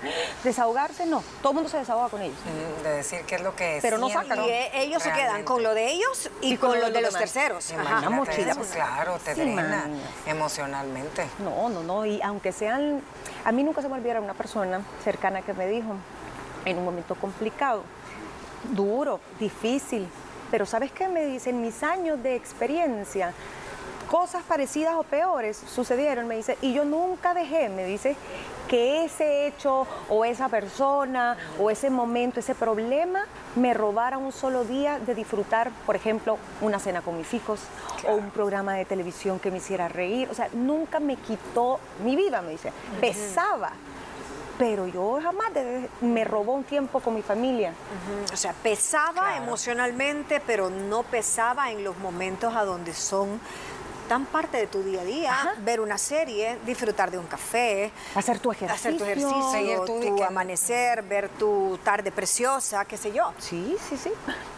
desahogarse, 0.44 1.06
no. 1.06 1.24
Todo 1.42 1.52
el 1.52 1.56
mundo 1.56 1.70
se 1.70 1.78
desahoga 1.78 2.10
con 2.10 2.22
ellos. 2.22 2.38
De 2.84 2.90
decir 2.90 3.22
qué 3.26 3.36
es 3.36 3.42
lo 3.42 3.56
que 3.56 3.80
Pero 3.82 3.98
no 3.98 4.10
sacan. 4.10 4.44
Y 4.44 4.52
ellos 4.74 5.02
se 5.04 5.12
quedan 5.12 5.44
con 5.44 5.64
lo 5.64 5.74
de 5.74 5.92
ellos 5.92 6.30
y, 6.42 6.58
con, 6.58 6.80
lo 6.80 6.90
de 6.90 7.02
los 7.02 7.16
terceros. 7.16 7.72
Ajá. 7.72 8.10
Mochila, 8.10 8.56
claro, 8.74 9.18
te 9.24 9.36
drena 9.36 9.88
emocionalmente. 10.26 11.26
No, 11.40 11.70
no, 11.70 11.84
no. 11.84 12.06
Y 12.06 12.22
aunque 12.22 12.52
sean... 12.52 13.02
A 13.46 13.52
mí 13.52 13.64
nunca 13.64 13.82
se 13.82 13.90
me 13.90 13.96
olvidará 13.96 14.22
una 14.22 14.34
persona 14.34 14.82
cercana 15.04 15.42
que 15.42 15.54
me 15.54 15.68
dijo, 15.68 15.96
en 16.66 16.78
un 16.78 16.86
momento 16.86 17.16
complicado, 17.16 17.84
duro, 18.72 19.20
difícil, 19.40 20.08
pero 20.54 20.66
¿sabes 20.66 20.92
qué 20.92 21.08
me 21.08 21.26
dice? 21.26 21.50
En 21.50 21.62
mis 21.62 21.84
años 21.84 22.22
de 22.22 22.36
experiencia, 22.36 23.34
cosas 24.14 24.44
parecidas 24.44 24.94
o 24.94 25.02
peores 25.02 25.58
sucedieron, 25.58 26.28
me 26.28 26.36
dice, 26.36 26.56
y 26.62 26.72
yo 26.72 26.86
nunca 26.86 27.34
dejé, 27.34 27.68
me 27.70 27.84
dice, 27.84 28.16
que 28.68 29.06
ese 29.06 29.48
hecho 29.48 29.88
o 30.08 30.24
esa 30.24 30.50
persona 30.50 31.36
o 31.60 31.72
ese 31.72 31.90
momento, 31.90 32.40
ese 32.40 32.54
problema 32.54 33.26
me 33.56 33.74
robara 33.74 34.20
un 34.20 34.32
solo 34.32 34.66
día 34.66 35.00
de 35.00 35.16
disfrutar, 35.16 35.72
por 35.88 35.96
ejemplo, 35.96 36.38
una 36.62 36.78
cena 36.78 37.02
con 37.02 37.18
mis 37.18 37.34
hijos 37.34 37.62
o 38.08 38.14
un 38.14 38.30
programa 38.30 38.76
de 38.76 38.86
televisión 38.86 39.40
que 39.40 39.50
me 39.50 39.58
hiciera 39.58 39.88
reír. 39.88 40.30
O 40.30 40.36
sea, 40.36 40.48
nunca 40.54 41.00
me 41.00 41.16
quitó 41.16 41.80
mi 42.04 42.16
vida, 42.16 42.44
me 42.44 42.52
dice. 42.52 42.72
Pesaba, 43.02 43.72
pero 44.58 44.88
yo 44.88 45.20
jamás 45.22 45.52
me 46.02 46.24
robó 46.24 46.54
un 46.54 46.64
tiempo 46.64 47.00
con 47.00 47.16
mi 47.16 47.24
familia. 47.24 47.74
O 48.32 48.38
sea, 48.38 48.54
pesaba 48.54 49.38
emocionalmente, 49.38 50.40
pero 50.46 50.70
no 50.70 51.02
pesaba 51.02 51.72
en 51.72 51.84
los 51.84 51.98
momentos 51.98 52.56
a 52.56 52.64
donde 52.64 52.94
son 52.94 53.40
tan 54.08 54.26
parte 54.26 54.58
de 54.58 54.68
tu 54.68 54.84
día 54.84 55.02
a 55.02 55.04
día, 55.04 55.56
ver 55.60 55.80
una 55.80 55.98
serie, 55.98 56.58
disfrutar 56.66 57.12
de 57.12 57.18
un 57.18 57.26
café, 57.26 57.92
hacer 58.16 58.40
tu 58.40 58.52
ejercicio, 58.52 58.76
hacer 58.76 58.98
tu 58.98 59.04
ejercicio, 59.04 59.86
tu, 59.86 60.24
amanecer, 60.24 61.04
ver 61.04 61.30
tu 61.30 61.80
tarde 61.84 62.12
preciosa, 62.12 62.86
qué 62.86 62.98
sé 62.98 63.12
yo. 63.12 63.34
Sí, 63.40 63.76
sí, 63.90 63.98
sí. 63.98 64.12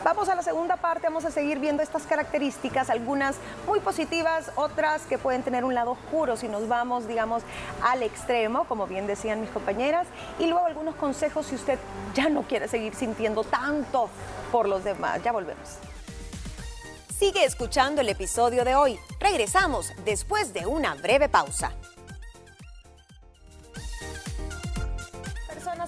Vamos 0.03 0.29
a 0.29 0.35
la 0.35 0.43
segunda 0.43 0.77
parte, 0.77 1.07
vamos 1.07 1.25
a 1.25 1.31
seguir 1.31 1.59
viendo 1.59 1.83
estas 1.83 2.03
características, 2.03 2.89
algunas 2.89 3.35
muy 3.67 3.79
positivas, 3.79 4.51
otras 4.55 5.03
que 5.03 5.17
pueden 5.17 5.43
tener 5.43 5.63
un 5.63 5.73
lado 5.73 5.91
oscuro 5.91 6.37
si 6.37 6.47
nos 6.47 6.67
vamos, 6.67 7.07
digamos, 7.07 7.43
al 7.81 8.03
extremo, 8.03 8.65
como 8.65 8.87
bien 8.87 9.07
decían 9.07 9.41
mis 9.41 9.49
compañeras, 9.49 10.07
y 10.39 10.47
luego 10.47 10.65
algunos 10.65 10.95
consejos 10.95 11.45
si 11.47 11.55
usted 11.55 11.79
ya 12.13 12.29
no 12.29 12.43
quiere 12.43 12.67
seguir 12.67 12.95
sintiendo 12.95 13.43
tanto 13.43 14.09
por 14.51 14.67
los 14.67 14.83
demás. 14.83 15.21
Ya 15.23 15.31
volvemos. 15.31 15.79
Sigue 17.17 17.45
escuchando 17.45 18.01
el 18.01 18.09
episodio 18.09 18.65
de 18.65 18.75
hoy. 18.75 18.99
Regresamos 19.21 19.93
después 20.03 20.53
de 20.53 20.65
una 20.65 20.95
breve 20.95 21.29
pausa. 21.29 21.71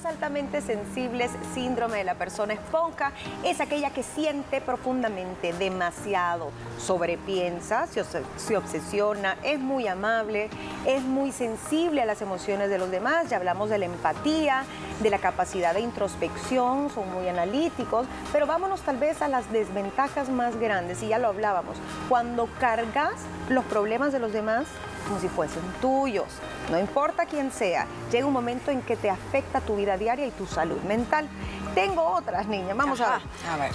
Altamente 0.08 0.62
sensibles, 0.62 1.32
síndrome 1.54 1.98
de 1.98 2.04
la 2.04 2.16
persona 2.16 2.54
esponja, 2.54 3.12
es 3.44 3.60
aquella 3.62 3.92
que 3.92 4.04
siente 4.04 4.62
profundamente, 4.62 5.54
demasiado, 5.54 6.52
sobrepiensa, 6.78 7.88
se, 7.88 8.04
se 8.38 8.58
obsesiona, 8.58 9.38
es 9.44 9.60
muy 9.60 9.88
amable, 9.88 10.50
es 10.86 11.04
muy 11.04 11.32
sensible 11.32 12.02
a 12.02 12.06
las 12.06 12.22
emociones 12.22 12.70
de 12.70 12.78
los 12.78 12.90
demás, 12.90 13.30
ya 13.30 13.38
hablamos 13.38 13.70
de 13.70 13.78
la 13.78 13.86
empatía, 13.86 14.64
de 15.02 15.10
la 15.10 15.20
capacidad 15.20 15.74
de 15.74 15.82
introspección, 15.82 16.90
son 16.90 17.12
muy 17.14 17.28
analíticos, 17.28 18.08
pero 18.32 18.48
vámonos 18.48 18.82
tal 18.82 18.98
vez 18.98 19.22
a 19.22 19.28
las 19.28 19.52
desventajas 19.52 20.30
más 20.30 20.56
grandes, 20.58 21.04
y 21.04 21.10
ya 21.10 21.20
lo 21.20 21.28
hablábamos, 21.28 21.78
cuando 22.10 22.48
cargas 22.60 23.14
los 23.50 23.66
problemas 23.66 24.12
de 24.14 24.20
los 24.20 24.34
demás, 24.34 24.66
como 25.08 25.20
si 25.20 25.28
fuesen 25.30 25.64
tuyos. 25.82 26.28
No 26.70 26.78
importa 26.78 27.26
quién 27.26 27.52
sea, 27.52 27.88
llega 28.12 28.26
un 28.26 28.34
momento 28.34 28.72
en 28.72 28.82
que 28.82 28.96
te 28.96 29.10
afecta 29.10 29.62
tu 29.62 29.76
vida 29.76 29.98
diaria 29.98 30.26
y 30.26 30.32
tu 30.32 30.46
salud 30.46 30.82
mental. 30.82 31.28
Tengo 31.74 32.04
otras 32.04 32.48
niñas, 32.48 32.76
vamos 32.76 33.00
a 33.02 33.12
ver. 33.12 33.22
A 33.50 33.58
ver. 33.58 33.72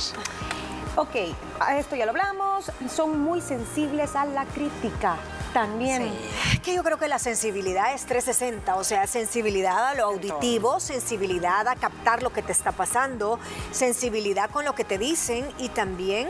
Ok, 0.94 1.16
a 1.58 1.78
esto 1.78 1.96
ya 1.96 2.04
lo 2.04 2.10
hablamos, 2.10 2.70
son 2.94 3.18
muy 3.20 3.40
sensibles 3.40 4.14
a 4.14 4.26
la 4.26 4.44
crítica 4.44 5.16
también. 5.54 6.12
Sí. 6.50 6.58
Que 6.58 6.74
yo 6.74 6.84
creo 6.84 6.98
que 6.98 7.08
la 7.08 7.18
sensibilidad 7.18 7.94
es 7.94 8.04
360, 8.04 8.76
o 8.76 8.84
sea, 8.84 9.06
sensibilidad 9.06 9.88
a 9.88 9.94
lo 9.94 10.04
auditivo, 10.04 10.80
sensibilidad 10.80 11.66
a 11.66 11.76
captar 11.76 12.22
lo 12.22 12.30
que 12.30 12.42
te 12.42 12.52
está 12.52 12.72
pasando, 12.72 13.38
sensibilidad 13.70 14.50
con 14.50 14.66
lo 14.66 14.74
que 14.74 14.84
te 14.84 14.98
dicen 14.98 15.48
y 15.58 15.70
también 15.70 16.28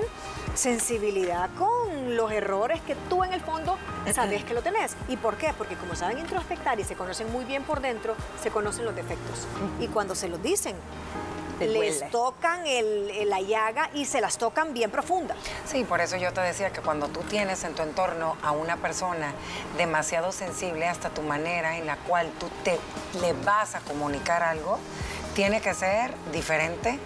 sensibilidad 0.55 1.51
con 1.59 2.17
los 2.17 2.33
errores 2.33 2.81
que 2.83 2.95
tú 3.09 3.25
en 3.25 3.33
el 3.33 3.41
fondo 3.41 3.79
sabes 4.13 4.45
que 4.45 4.55
lo 4.55 4.63
tenés. 4.63 4.95
¿Y 5.09 5.17
por 5.17 5.37
qué? 5.37 5.53
Porque 5.57 5.77
como 5.77 5.95
saben 5.95 6.19
introspectar 6.19 6.79
y 6.81 6.85
se 6.85 6.95
conocen 6.95 7.31
muy 7.33 7.45
bien 7.45 7.63
por 7.63 7.81
dentro, 7.81 8.15
se 8.43 8.51
conocen 8.51 8.85
los 8.85 8.95
defectos. 8.95 9.47
Y 9.81 9.89
cuando 9.89 10.15
se 10.15 10.29
los 10.29 10.43
dicen, 10.43 10.77
les 11.61 12.11
tocan 12.11 12.67
el, 12.67 13.29
la 13.29 13.41
llaga 13.41 13.91
y 13.95 14.05
se 14.05 14.21
las 14.21 14.39
tocan 14.39 14.75
bien 14.75 14.91
profunda. 14.91 15.35
Sí, 15.67 15.85
por 15.85 16.01
eso 16.01 16.17
yo 16.17 16.33
te 16.33 16.41
decía 16.41 16.73
que 16.73 16.81
cuando 16.81 17.09
tú 17.09 17.21
tienes 17.21 17.65
en 17.65 17.75
tu 17.75 17.83
entorno 17.83 18.37
a 18.43 18.53
una 18.53 18.77
persona 18.77 19.33
demasiado 19.77 20.33
sensible 20.33 20.87
hasta 20.87 21.11
tu 21.11 21.23
manera 21.23 21.77
en 21.77 21.87
la 21.87 21.97
cual 21.97 22.31
tú 22.39 22.49
te 22.65 22.79
le 23.21 23.33
vas 23.45 23.75
a 23.75 23.81
comunicar 23.81 24.43
algo, 24.43 24.79
tiene 25.35 25.61
que 25.61 25.73
ser 25.75 26.13
diferente 26.33 26.99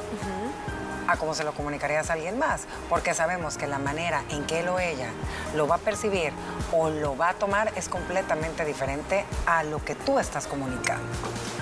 a 1.08 1.16
cómo 1.16 1.34
se 1.34 1.44
lo 1.44 1.52
comunicarías 1.52 2.10
a 2.10 2.14
alguien 2.14 2.38
más, 2.38 2.62
porque 2.88 3.14
sabemos 3.14 3.56
que 3.56 3.66
la 3.66 3.78
manera 3.78 4.24
en 4.30 4.44
que 4.44 4.60
él 4.60 4.68
o 4.68 4.78
ella 4.78 5.10
lo 5.54 5.66
va 5.66 5.76
a 5.76 5.78
percibir 5.78 6.32
o 6.72 6.90
lo 6.90 7.16
va 7.16 7.30
a 7.30 7.34
tomar 7.34 7.72
es 7.76 7.88
completamente 7.88 8.64
diferente 8.64 9.24
a 9.46 9.62
lo 9.62 9.84
que 9.84 9.94
tú 9.94 10.18
estás 10.18 10.46
comunicando. 10.46 11.06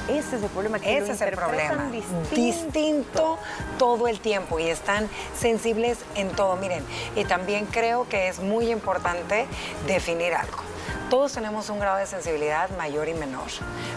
Ese 0.09 0.37
es 0.37 0.43
el 0.43 0.51
problema. 0.51 0.79
Que 0.79 0.99
Ese 0.99 1.13
es 1.13 1.21
el 1.23 1.35
problema. 1.35 1.91
Distinto. 2.31 3.39
todo 3.79 4.07
el 4.07 4.21
tiempo 4.21 4.59
y 4.59 4.69
están 4.69 5.09
sensibles 5.39 5.99
en 6.15 6.31
todo. 6.31 6.57
Miren, 6.57 6.85
y 7.17 7.25
también 7.25 7.67
creo 7.67 8.07
que 8.09 8.29
es 8.29 8.41
muy 8.41 8.71
importante 8.71 9.47
definir 9.87 10.35
algo 10.35 10.74
todos 11.11 11.33
tenemos 11.33 11.71
un 11.71 11.79
grado 11.79 11.99
de 11.99 12.07
sensibilidad 12.07 12.71
mayor 12.71 13.09
y 13.09 13.15
menor, 13.15 13.49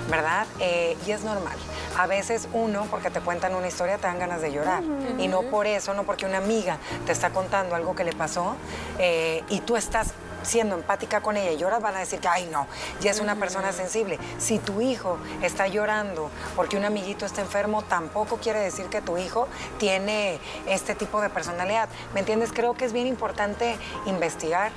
¿verdad? 0.10 0.46
Eh, 0.60 0.98
y 1.06 1.12
es 1.12 1.24
normal. 1.24 1.58
A 1.98 2.08
veces 2.08 2.48
uno, 2.54 2.86
porque 2.90 3.10
te 3.10 3.22
cuentan 3.22 3.56
una 3.56 3.68
historia, 3.68 3.98
te 3.98 4.08
dan 4.08 4.20
ganas 4.20 4.42
de 4.42 4.52
llorar. 4.52 4.84
Y 5.18 5.28
no 5.28 5.44
por 5.44 5.66
eso, 5.66 5.94
no 5.94 6.04
porque 6.04 6.26
una 6.26 6.38
amiga 6.38 6.78
te 7.06 7.12
está 7.12 7.32
contando 7.32 7.76
algo 7.76 7.96
que 7.96 8.04
le 8.04 8.14
pasó 8.14 8.56
eh, 9.00 9.44
y 9.50 9.62
tú 9.62 9.78
estás 9.78 10.14
siendo 10.44 10.76
empática 10.76 11.22
con 11.22 11.38
ella 11.38 11.52
y 11.52 11.58
lloras, 11.58 11.82
van 11.82 11.96
a 11.96 12.00
decir 12.00 12.20
que, 12.20 12.28
ay, 12.28 12.48
no, 12.52 12.68
ya 13.02 13.12
es 13.12 13.20
una 13.20 13.36
persona 13.36 13.72
sensible. 13.72 14.18
Si 14.38 14.60
tu 14.60 14.82
hijo 14.82 15.18
está 15.42 15.68
llorando 15.68 16.30
porque 16.56 16.78
un 16.78 16.86
amiguito 16.86 17.26
está 17.26 17.42
enfermo, 17.42 17.84
tampoco 17.84 18.38
quiere 18.38 18.60
decir 18.60 18.86
que 18.86 19.02
tu 19.02 19.18
hijo 19.18 19.48
tiene 19.78 20.40
este 20.68 20.96
tipo 20.96 21.22
de 21.22 21.30
personalidad. 21.30 21.90
¿Me 22.14 22.22
entiendes? 22.22 22.52
Creo 22.54 22.74
que 22.74 22.86
es 22.86 22.94
bien 22.94 23.08
importante 23.08 23.78
investigar 24.06 24.72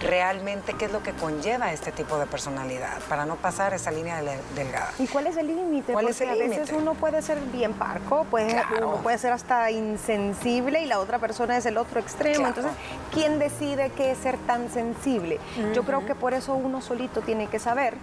realmente 0.00 0.74
qué 0.74 0.86
es 0.86 0.92
lo 0.92 1.02
que 1.02 1.12
conlleva 1.12 1.72
este 1.72 1.92
tipo 1.92 2.18
de 2.18 2.26
personalidad 2.26 2.98
para 3.08 3.26
no 3.26 3.36
pasar 3.36 3.74
esa 3.74 3.90
línea 3.90 4.22
delgada. 4.54 4.92
¿Y 4.98 5.06
cuál 5.06 5.26
es 5.26 5.36
el 5.36 5.46
límite? 5.48 5.92
Porque 5.92 6.28
a 6.28 6.34
veces 6.34 6.72
uno 6.72 6.94
puede 6.94 7.22
ser 7.22 7.40
bien 7.40 7.72
parco, 7.74 8.24
puede, 8.24 8.62
uno 8.78 8.96
puede 9.02 9.18
ser 9.18 9.32
hasta 9.32 9.70
insensible 9.70 10.82
y 10.82 10.86
la 10.86 10.98
otra 10.98 11.18
persona 11.18 11.56
es 11.56 11.66
el 11.66 11.76
otro 11.76 12.00
extremo. 12.00 12.46
Entonces, 12.46 12.72
¿quién 13.12 13.38
decide 13.38 13.90
qué 13.96 14.12
es 14.12 14.18
ser 14.18 14.38
tan 14.38 14.70
sensible? 14.70 15.38
Yo 15.74 15.84
creo 15.84 16.04
que 16.06 16.14
por 16.14 16.34
eso 16.34 16.54
uno 16.54 16.80
solito 16.80 17.20
tiene 17.20 17.46
que 17.48 17.58
saber 17.58 17.96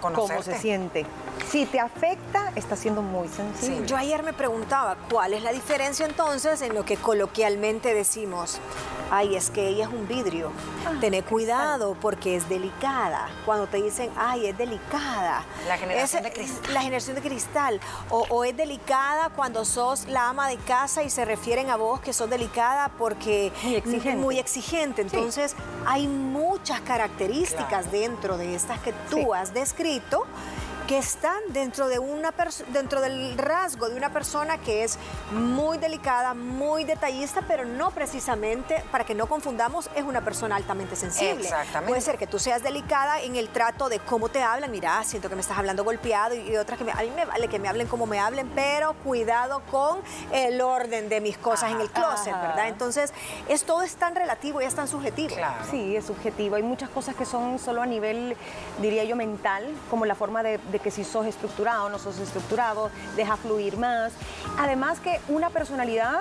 cómo 0.00 0.42
se 0.42 0.58
siente. 0.58 1.06
Si 1.50 1.66
te 1.66 1.80
afecta, 1.80 2.52
está 2.54 2.76
siendo 2.76 3.02
muy 3.02 3.28
sensible. 3.28 3.78
Sí. 3.78 3.86
Yo 3.86 3.96
ayer 3.96 4.22
me 4.22 4.32
preguntaba, 4.32 4.96
¿cuál 5.10 5.34
es 5.34 5.42
la 5.42 5.52
diferencia 5.52 6.06
entonces 6.06 6.62
en 6.62 6.74
lo 6.74 6.84
que 6.84 6.96
coloquialmente 6.96 7.94
decimos? 7.94 8.60
Ay, 9.10 9.36
es 9.36 9.50
que 9.50 9.68
ella 9.68 9.84
es 9.84 9.90
un 9.92 10.06
vidrio. 10.08 10.50
Ah, 10.86 10.92
Tener 11.00 11.24
cuidado 11.24 11.96
porque 12.00 12.36
es 12.36 12.48
delicada. 12.48 13.28
Cuando 13.44 13.66
te 13.66 13.82
dicen, 13.82 14.10
ay, 14.16 14.46
es 14.46 14.56
delicada. 14.58 15.44
La 15.68 15.76
generación 15.78 16.22
de 16.22 16.32
cristal. 16.32 16.74
La 16.74 16.80
generación 16.82 17.16
de 17.16 17.22
cristal. 17.22 17.80
O, 18.10 18.26
o 18.28 18.44
es 18.44 18.56
delicada 18.56 19.30
cuando 19.30 19.64
sos 19.64 20.06
la 20.06 20.28
ama 20.28 20.48
de 20.48 20.56
casa 20.58 21.02
y 21.02 21.10
se 21.10 21.24
refieren 21.24 21.70
a 21.70 21.76
vos 21.76 22.00
que 22.00 22.12
sos 22.12 22.28
delicada 22.30 22.88
porque 22.98 23.52
Muy 23.62 23.74
exigente. 23.76 24.16
muy 24.16 24.38
exigente. 24.38 25.02
Entonces, 25.02 25.54
hay 25.86 26.06
muchas 26.08 26.80
características 26.80 27.64
Claro. 27.86 27.90
dentro 27.90 28.38
de 28.38 28.54
estas 28.54 28.78
que 28.80 28.92
tú 29.10 29.16
Sí. 29.16 29.26
has 29.34 29.52
descrito 29.54 30.24
que 30.86 30.98
están 30.98 31.38
dentro 31.48 31.88
de 31.88 31.98
una 31.98 32.34
dentro 32.72 33.00
del 33.00 33.38
rasgo 33.38 33.88
de 33.88 33.96
una 33.96 34.12
persona 34.12 34.58
que 34.58 34.84
es 34.84 34.98
muy 35.32 35.78
delicada, 35.78 36.34
muy 36.34 36.84
detallista, 36.84 37.42
pero 37.46 37.64
no 37.64 37.90
precisamente, 37.90 38.84
para 38.90 39.04
que 39.04 39.14
no 39.14 39.26
confundamos, 39.26 39.88
es 39.94 40.04
una 40.04 40.22
persona 40.22 40.56
altamente 40.56 40.96
sensible. 40.96 41.42
Exactamente. 41.44 41.88
Puede 41.88 42.00
ser 42.00 42.18
que 42.18 42.26
tú 42.26 42.38
seas 42.38 42.62
delicada 42.62 43.20
en 43.20 43.36
el 43.36 43.48
trato 43.48 43.88
de 43.88 43.98
cómo 44.00 44.28
te 44.28 44.42
hablan, 44.42 44.70
mira, 44.70 45.02
siento 45.04 45.28
que 45.28 45.34
me 45.34 45.40
estás 45.40 45.58
hablando 45.58 45.84
golpeado 45.84 46.34
y, 46.34 46.50
y 46.50 46.56
otras 46.56 46.78
que 46.78 46.84
me, 46.84 46.92
a 46.92 46.96
mí 46.96 47.10
me 47.14 47.24
vale 47.24 47.48
que 47.48 47.58
me 47.58 47.68
hablen 47.68 47.86
como 47.86 48.06
me 48.06 48.18
hablen, 48.18 48.50
pero 48.54 48.94
cuidado 49.04 49.62
con 49.70 50.00
el 50.32 50.60
orden 50.60 51.08
de 51.08 51.20
mis 51.20 51.38
cosas 51.38 51.72
en 51.72 51.80
el 51.80 51.90
closet, 51.90 52.34
Ajá. 52.34 52.48
¿verdad? 52.48 52.68
Entonces, 52.68 53.12
es 53.48 53.64
todo 53.64 53.82
es 53.82 53.96
tan 53.96 54.14
relativo 54.14 54.60
y 54.60 54.64
es 54.64 54.74
tan 54.74 54.88
subjetivo. 54.88 55.34
Claro. 55.34 55.64
Sí, 55.70 55.96
es 55.96 56.04
subjetivo. 56.06 56.56
Hay 56.56 56.62
muchas 56.62 56.88
cosas 56.90 57.14
que 57.14 57.24
son 57.24 57.58
solo 57.58 57.82
a 57.82 57.86
nivel, 57.86 58.36
diría 58.80 59.04
yo, 59.04 59.16
mental, 59.16 59.74
como 59.90 60.04
la 60.04 60.14
forma 60.14 60.42
de, 60.42 60.58
de 60.58 60.73
que 60.80 60.90
si 60.90 61.04
sos 61.04 61.26
estructurado 61.26 61.84
o 61.84 61.88
no 61.88 61.98
sos 61.98 62.18
estructurado, 62.18 62.90
deja 63.16 63.36
fluir 63.36 63.76
más. 63.76 64.12
Además 64.58 65.00
que 65.00 65.20
una 65.28 65.50
personalidad 65.50 66.20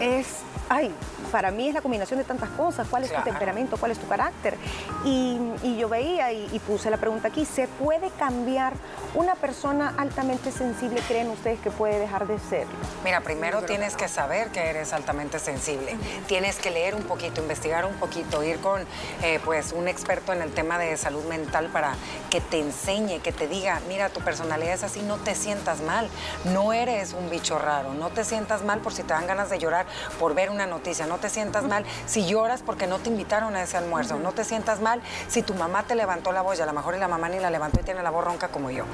es, 0.00 0.26
ay, 0.68 0.94
para 1.30 1.50
mí 1.52 1.68
es 1.68 1.74
la 1.74 1.80
combinación 1.82 2.18
de 2.18 2.24
tantas 2.24 2.48
cosas. 2.50 2.88
¿Cuál 2.88 3.04
es 3.04 3.10
Claro. 3.10 3.24
tu 3.24 3.30
temperamento? 3.30 3.76
¿Cuál 3.76 3.92
es 3.92 3.98
tu 3.98 4.08
carácter? 4.08 4.56
Y, 5.04 5.38
y 5.62 5.76
yo 5.76 5.88
veía 5.88 6.32
y, 6.32 6.48
y 6.52 6.58
puse 6.58 6.90
la 6.90 6.96
pregunta 6.96 7.28
aquí, 7.28 7.44
¿se 7.44 7.68
puede 7.68 8.10
cambiar 8.18 8.72
una 9.14 9.34
persona 9.36 9.94
altamente 9.98 10.50
sensible? 10.50 11.00
¿Creen 11.06 11.28
ustedes 11.30 11.60
que 11.60 11.70
puede 11.70 11.98
dejar 12.00 12.26
de 12.26 12.38
serlo? 12.38 12.72
Mira, 13.04 13.20
primero 13.20 13.62
tienes 13.62 13.94
que 13.96 14.08
saber 14.08 14.48
que 14.50 14.60
eres 14.70 14.92
altamente 14.92 15.38
sensible. 15.38 15.96
Tienes 16.26 16.58
que 16.58 16.70
leer 16.70 16.94
un 16.96 17.02
poquito, 17.04 17.40
investigar 17.40 17.84
un 17.84 17.94
poquito, 17.94 18.42
ir 18.42 18.58
con 18.60 18.84
eh, 19.22 19.38
pues 19.44 19.72
un 19.72 19.86
experto 19.86 20.32
en 20.32 20.42
el 20.42 20.52
tema 20.52 20.78
de 20.78 20.96
salud 20.96 21.24
mental 21.24 21.68
para 21.68 21.94
que 22.30 22.40
te 22.40 22.58
enseñe, 22.60 23.20
que 23.20 23.30
te 23.32 23.46
diga, 23.46 23.79
mira, 23.88 24.08
tu 24.08 24.20
personalidad 24.20 24.74
es 24.74 24.82
así, 24.84 25.02
no 25.02 25.16
te 25.16 25.34
sientas 25.34 25.80
mal. 25.80 26.08
No 26.44 26.72
eres 26.72 27.12
un 27.12 27.30
bicho 27.30 27.58
raro. 27.58 27.92
No 27.94 28.10
te 28.10 28.24
sientas 28.24 28.62
mal 28.62 28.80
por 28.80 28.92
si 28.92 29.02
te 29.02 29.12
dan 29.14 29.26
ganas 29.26 29.50
de 29.50 29.58
llorar 29.58 29.86
por 30.18 30.34
ver 30.34 30.50
una 30.50 30.66
noticia. 30.66 31.06
No 31.06 31.18
te 31.18 31.28
sientas 31.28 31.64
mal 31.64 31.84
si 32.06 32.26
lloras 32.26 32.62
porque 32.64 32.86
no 32.86 32.98
te 32.98 33.08
invitaron 33.10 33.56
a 33.56 33.62
ese 33.62 33.76
almuerzo. 33.76 34.18
No 34.18 34.32
te 34.32 34.44
sientas 34.44 34.80
mal 34.80 35.00
si 35.28 35.42
tu 35.42 35.54
mamá 35.54 35.82
te 35.84 35.94
levantó 35.94 36.32
la 36.32 36.42
voz 36.42 36.58
y 36.58 36.62
a 36.62 36.66
lo 36.66 36.72
mejor 36.72 36.94
y 36.94 36.98
la 36.98 37.08
mamá 37.08 37.28
ni 37.28 37.38
la 37.40 37.50
levantó 37.50 37.80
y 37.80 37.82
tiene 37.84 38.02
la 38.02 38.10
voz 38.10 38.24
ronca 38.24 38.48
como 38.48 38.70
yo. 38.70 38.84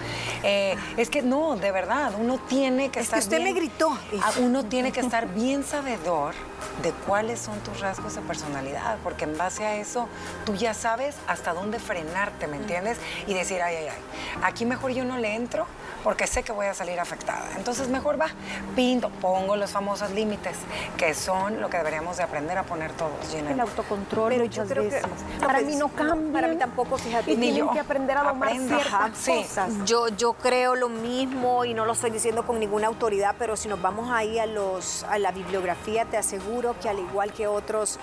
Eh, 0.43 0.77
es 0.97 1.11
que 1.11 1.23
no, 1.23 1.57
de 1.57 1.73
verdad, 1.73 2.13
uno 2.19 2.39
tiene 2.49 2.91
que 2.91 3.01
Es 3.01 3.09
que 3.09 3.19
estar 3.19 3.19
usted 3.21 3.39
me 3.39 3.45
bien- 3.53 3.57
gritó. 3.57 3.91
Ah, 4.23 4.33
Uno 4.41 4.65
tiene 4.65 4.93
que 4.93 5.01
estar 5.01 5.27
bien 5.29 5.65
sabedor 5.65 6.35
de 6.83 6.93
cuáles 7.07 7.41
son 7.41 7.59
tus 7.61 7.81
rasgos 7.81 8.15
de 8.15 8.21
personalidad, 8.23 8.99
porque 9.03 9.25
en 9.25 9.37
base 9.37 9.65
a 9.65 9.77
eso 9.77 10.09
tú 10.45 10.55
ya 10.55 10.75
sabes 10.75 11.17
hasta 11.27 11.53
dónde 11.53 11.79
frenarte, 11.79 12.47
¿me 12.47 12.57
entiendes? 12.57 12.99
Y 13.27 13.35
decir, 13.35 13.63
ay, 13.63 13.77
ay, 13.77 13.89
ay, 13.89 13.99
aquí 14.43 14.65
mejor 14.67 14.91
yo 14.93 15.05
no 15.05 15.17
le 15.19 15.35
entro 15.35 15.67
porque 16.05 16.27
sé 16.29 16.43
que 16.45 16.53
voy 16.53 16.67
a 16.67 16.75
salir 16.75 17.01
afectada. 17.01 17.49
Entonces 17.57 17.89
mejor 17.89 18.21
va, 18.21 18.29
pinto, 18.77 19.11
pongo 19.21 19.57
los 19.57 19.71
famosos 19.73 20.11
límites, 20.13 20.57
que 20.97 21.15
son 21.15 21.61
lo 21.61 21.69
que 21.69 21.79
deberíamos 21.79 22.17
de 22.17 22.23
aprender 22.23 22.57
a 22.59 22.63
poner 22.63 22.93
todos, 22.93 23.13
Gina. 23.31 23.51
El 23.51 23.59
autocontrol 23.61 24.29
Pero 24.31 24.45
yo 24.45 24.65
creo 24.67 24.85
que 24.85 24.91
veces. 24.91 25.11
no, 25.41 25.47
para 25.47 25.59
pues, 25.59 25.67
mí 25.67 25.77
no 25.77 25.89
cambia. 25.89 26.33
para 26.33 26.47
mí 26.49 26.57
tampoco, 26.57 26.97
fíjate. 26.97 27.33
Y 27.33 27.37
Ni 27.37 27.47
tienen 27.51 27.67
yo. 27.67 27.73
que 27.73 27.81
aprender 27.81 28.17
a 28.19 28.23
domar 28.23 28.49
Aprendo, 28.51 28.69
ciertas 28.77 28.95
ajá, 28.95 29.11
sí. 29.15 29.43
cosas. 29.43 29.73
Yo, 29.85 30.09
yo 30.09 30.35
creo 30.35 30.77
lo 30.77 30.89
mismo 30.89 31.65
y 31.65 31.75
no 31.75 31.85
lo 31.85 31.93
estoy 31.93 32.11
diciendo 32.11 32.47
con 32.47 32.61
ninguna 32.61 32.87
autoridad, 32.87 33.35
pero 33.37 33.57
si 33.57 33.69
nos 33.69 33.83
vamos 33.83 34.09
ahí 34.13 34.39
a, 34.39 34.47
los, 34.47 35.03
a 35.05 35.19
la 35.19 35.33
bibliografía, 35.33 36.05
te 36.05 36.17
aseguro 36.17 36.46
que 36.81 36.89
al 36.89 36.99
igual 37.01 37.33
que 37.33 37.47
otras 37.47 37.99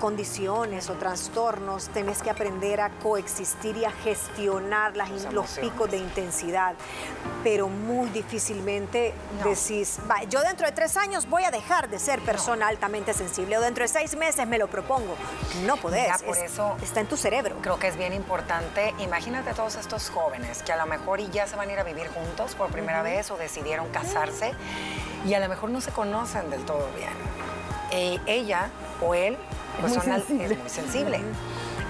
condiciones 0.00 0.88
o 0.88 0.94
trastornos, 0.94 1.88
tenés 1.90 2.22
que 2.22 2.30
aprender 2.30 2.80
a 2.80 2.90
coexistir 3.02 3.76
y 3.76 3.84
a 3.84 3.90
gestionar 3.90 4.96
las, 4.96 5.10
los 5.10 5.24
emociones. 5.26 5.58
picos 5.72 5.90
de 5.90 5.98
intensidad. 5.98 6.74
Pero 7.44 7.68
muy 7.68 8.08
difícilmente 8.10 9.12
No. 9.38 9.50
decís, 9.50 9.98
"Va, 10.10 10.22
yo 10.24 10.40
dentro 10.40 10.66
de 10.66 10.72
tres 10.72 10.96
años 10.96 11.28
voy 11.28 11.44
a 11.44 11.50
dejar 11.50 11.88
de 11.88 11.98
ser 11.98 12.20
persona 12.22 12.66
altamente 12.68 13.12
sensible 13.12 13.58
o 13.58 13.60
dentro 13.60 13.82
de 13.84 13.88
seis 13.88 14.16
meses 14.16 14.46
me 14.46 14.58
lo 14.58 14.68
propongo. 14.68 15.14
No 15.66 15.76
podés. 15.76 16.02
Mira, 16.04 16.18
por 16.18 16.36
es- 16.38 16.52
eso- 16.52 16.76
está 16.82 17.00
en 17.00 17.06
tu 17.08 17.16
cerebro. 17.16 17.56
Creo 17.62 17.78
que 17.78 17.88
es 17.88 17.96
bien 17.96 18.12
importante, 18.14 18.94
imagínate 18.98 19.50
a 19.50 19.54
todos 19.54 19.76
estos 19.76 20.08
jóvenes 20.10 20.62
que 20.62 20.72
a 20.72 20.76
lo 20.76 20.86
mejor 20.86 21.20
y 21.20 21.28
ya 21.30 21.46
se 21.46 21.56
van 21.56 21.68
a 21.68 21.72
ir 21.74 21.78
a 21.78 21.84
vivir 21.84 22.08
juntos 22.08 22.54
por 22.54 22.68
primera 22.70 23.02
vez 23.02 23.30
o 23.30 23.36
decidieron 23.36 23.88
casarse 23.90 24.52
y 25.26 25.34
a 25.34 25.40
lo 25.40 25.48
mejor 25.48 25.70
no 25.70 25.80
se 25.80 25.90
conocen 25.92 26.50
del 26.50 26.64
todo 26.64 26.88
bien. 26.96 27.10
Eh, 27.90 28.18
ella 28.26 28.68
o 29.00 29.14
él 29.14 29.36
pues 29.80 29.92
muy 29.92 30.02
son 30.02 30.12
al- 30.12 30.22
sensible. 30.26 30.54
es 30.54 30.58
muy 30.60 30.70
sensible. 30.70 31.20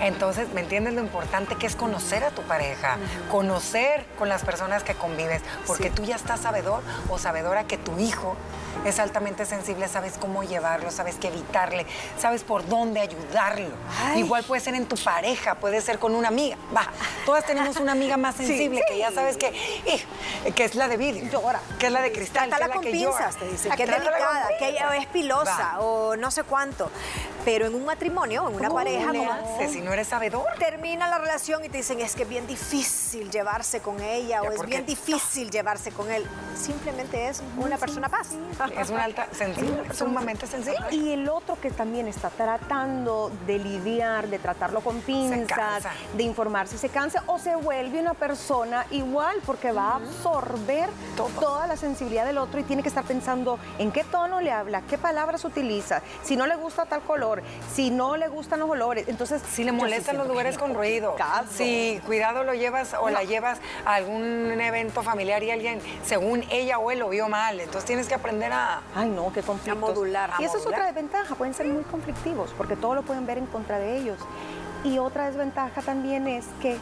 Entonces, 0.01 0.53
¿me 0.53 0.61
entiendes 0.61 0.93
lo 0.93 1.01
importante 1.01 1.55
que 1.55 1.67
es 1.67 1.75
conocer 1.75 2.23
a 2.25 2.31
tu 2.31 2.43
pareja? 2.43 2.99
Conocer 3.31 4.05
con 4.19 4.29
las 4.29 4.45
personas 4.45 4.83
que 4.83 4.95
convives, 4.95 5.41
porque 5.67 5.85
Sí. 5.85 5.91
tú 5.95 6.05
ya 6.05 6.17
estás 6.17 6.41
sabedor 6.41 6.83
o 7.09 7.19
sabedora 7.19 7.65
que 7.65 7.79
tu 7.79 7.99
hijo 7.99 8.37
es 8.85 8.99
altamente 8.99 9.45
sensible, 9.47 9.89
sabes 9.89 10.15
cómo 10.19 10.43
llevarlo, 10.45 10.91
sabes 10.91 11.17
qué 11.17 11.29
evitarle, 11.29 11.87
sabes 12.19 12.43
por 12.45 12.67
dónde 12.69 13.01
ayudarlo. 13.01 13.71
Ay. 14.05 14.21
Igual 14.21 14.45
puede 14.45 14.61
ser 14.61 14.75
en 14.75 14.87
tu 14.87 14.97
pareja, 14.97 15.55
puede 15.57 15.81
ser 15.81 15.99
con 15.99 16.15
una 16.15 16.29
amiga. 16.29 16.57
Va, 16.77 16.87
todas 17.25 17.45
tenemos 17.45 17.77
una 17.79 17.93
amiga 17.93 18.17
más 18.17 18.35
sensible 18.37 18.83
que 18.89 18.99
ya 18.99 19.11
sabes 19.11 19.37
que, 19.37 19.49
ih, 19.87 20.53
que 20.53 20.65
es 20.65 20.75
la 20.75 20.89
de 20.89 20.97
vidrio, 20.97 21.31
Llora. 21.31 21.61
que 21.79 21.87
es 21.87 21.93
la 21.93 22.01
de 22.03 22.13
cristal, 22.13 22.49
que 22.49 22.55
es 22.55 22.61
la 22.61 22.69
con 22.75 22.83
que 22.83 22.91
pinzas, 22.91 23.35
llora. 23.35 23.39
te 23.47 23.49
dicen, 23.51 23.73
que 23.73 23.83
es 23.83 23.91
delicada, 23.91 24.49
que 24.59 24.69
ella 24.69 24.97
es 24.97 25.07
pilosa 25.07 25.73
Va. 25.75 25.81
o 25.81 26.17
no 26.17 26.31
sé 26.31 26.43
cuánto. 26.45 26.91
Pero 27.45 27.67
en 27.67 27.75
un 27.77 27.85
matrimonio, 27.85 28.49
en 28.49 28.57
una 28.57 28.69
¿Cómo 28.69 28.81
pareja, 28.81 29.13
le 29.13 29.19
como- 29.21 29.33
haces 29.33 29.73
si 29.73 29.81
no 29.81 29.93
eres 29.93 30.09
sabedor? 30.09 30.45
termina 30.59 31.07
la 31.07 31.19
relación 31.19 31.65
y 31.65 31.69
te 31.69 31.77
dicen 31.79 32.01
es 32.01 32.15
que 32.17 32.25
es 32.25 32.29
bien 32.29 32.47
difícil 32.47 33.31
llevarse 33.31 33.81
con 33.81 34.01
ella 34.01 34.41
Ya, 34.43 34.49
o 34.49 34.51
es 34.53 34.63
bien 34.67 34.85
difícil 34.85 35.51
llevarse 35.51 35.93
con 35.93 36.11
él. 36.11 36.27
Simplemente 36.61 37.29
es 37.29 37.43
una 37.57 37.79
persona 37.79 38.09
paz. 38.09 38.29
Es 38.67 38.91
una 38.91 39.05
alta 39.05 39.29
sensible, 39.33 39.83
sumamente 39.95 40.47
sensible. 40.47 40.79
Y 40.91 41.13
el 41.13 41.29
otro 41.29 41.59
que 41.61 41.71
también 41.71 42.09
está 42.09 42.31
tratando 42.31 43.31
de 43.47 43.59
lidiar, 43.59 44.29
de 44.29 44.39
tratarlo 44.39 44.81
con 44.81 45.01
pinzas, 45.01 45.85
de 46.15 46.23
informarse, 46.23 46.79
se 46.79 46.89
cansa 46.89 47.23
o 47.27 47.39
se 47.39 47.55
vuelve 47.57 48.01
una 48.01 48.15
persona 48.15 48.87
igual 48.91 49.37
porque 49.45 49.73
va 49.73 49.93
a 49.93 49.97
absorber 49.97 50.89
Todo. 51.17 51.29
toda 51.41 51.67
la 51.67 51.77
sensibilidad 51.77 52.25
del 52.27 52.39
otro 52.39 52.61
y 52.61 52.65
tiene 52.65 52.83
que 52.83 52.89
estar 52.89 53.05
pensando 53.05 53.59
en 53.79 53.93
qué 53.93 54.05
tono 54.05 54.41
le 54.41 54.53
habla, 54.53 54.83
qué 54.83 54.99
palabras 54.99 55.45
utiliza, 55.45 56.03
si 56.23 56.37
no 56.37 56.47
le 56.47 56.57
gusta 56.57 56.87
tal 56.87 57.03
color, 57.03 57.43
si 57.75 57.91
no 57.91 58.17
le 58.17 58.29
gustan 58.29 58.61
los 58.61 58.71
olores. 58.71 59.09
Entonces, 59.09 59.43
Si 59.51 59.65
le 59.65 59.73
molestan 59.73 60.17
los 60.17 60.27
lugares 60.27 60.59
con 60.59 60.75
ruido, 60.75 61.15
caso. 61.17 61.49
si 61.57 62.01
cuidado 62.07 62.45
lo 62.45 62.55
llevas 62.55 62.95
o 63.01 63.11
la 63.11 63.25
llevas 63.25 63.59
a 63.85 63.95
algún 63.95 64.61
evento 64.61 65.03
familiar 65.03 65.43
y 65.43 65.51
alguien, 65.51 65.81
según 66.05 66.45
ella 66.51 66.79
o 66.79 66.91
él, 66.91 66.99
lo 66.99 67.09
vio 67.09 67.29
mal, 67.29 67.61
entonces 67.61 67.85
tienes 67.85 68.09
que 68.09 68.15
aprender 68.15 68.53
a... 68.53 68.56
Ay, 68.95 69.11
no, 69.11 69.33
qué 69.33 69.43
conflictos. 69.43 69.81
modular. 69.81 70.31
Y 70.39 70.45
A 70.45 70.47
esa 70.47 70.59
es 70.59 70.67
otra 70.67 70.87
desventaja, 70.87 71.35
pueden 71.35 71.55
ser 71.55 71.67
muy 71.67 71.85
conflictivos, 71.85 72.51
porque 72.57 72.77
todo 72.77 72.95
lo 72.95 73.03
pueden 73.03 73.27
ver 73.27 73.39
en 73.39 73.47
contra 73.47 73.79
de 73.79 73.99
ellos. 73.99 74.19
Y 74.85 74.99
otra 74.99 75.27
desventaja 75.27 75.83
también 75.83 76.29
es 76.29 76.47
que 76.61 76.79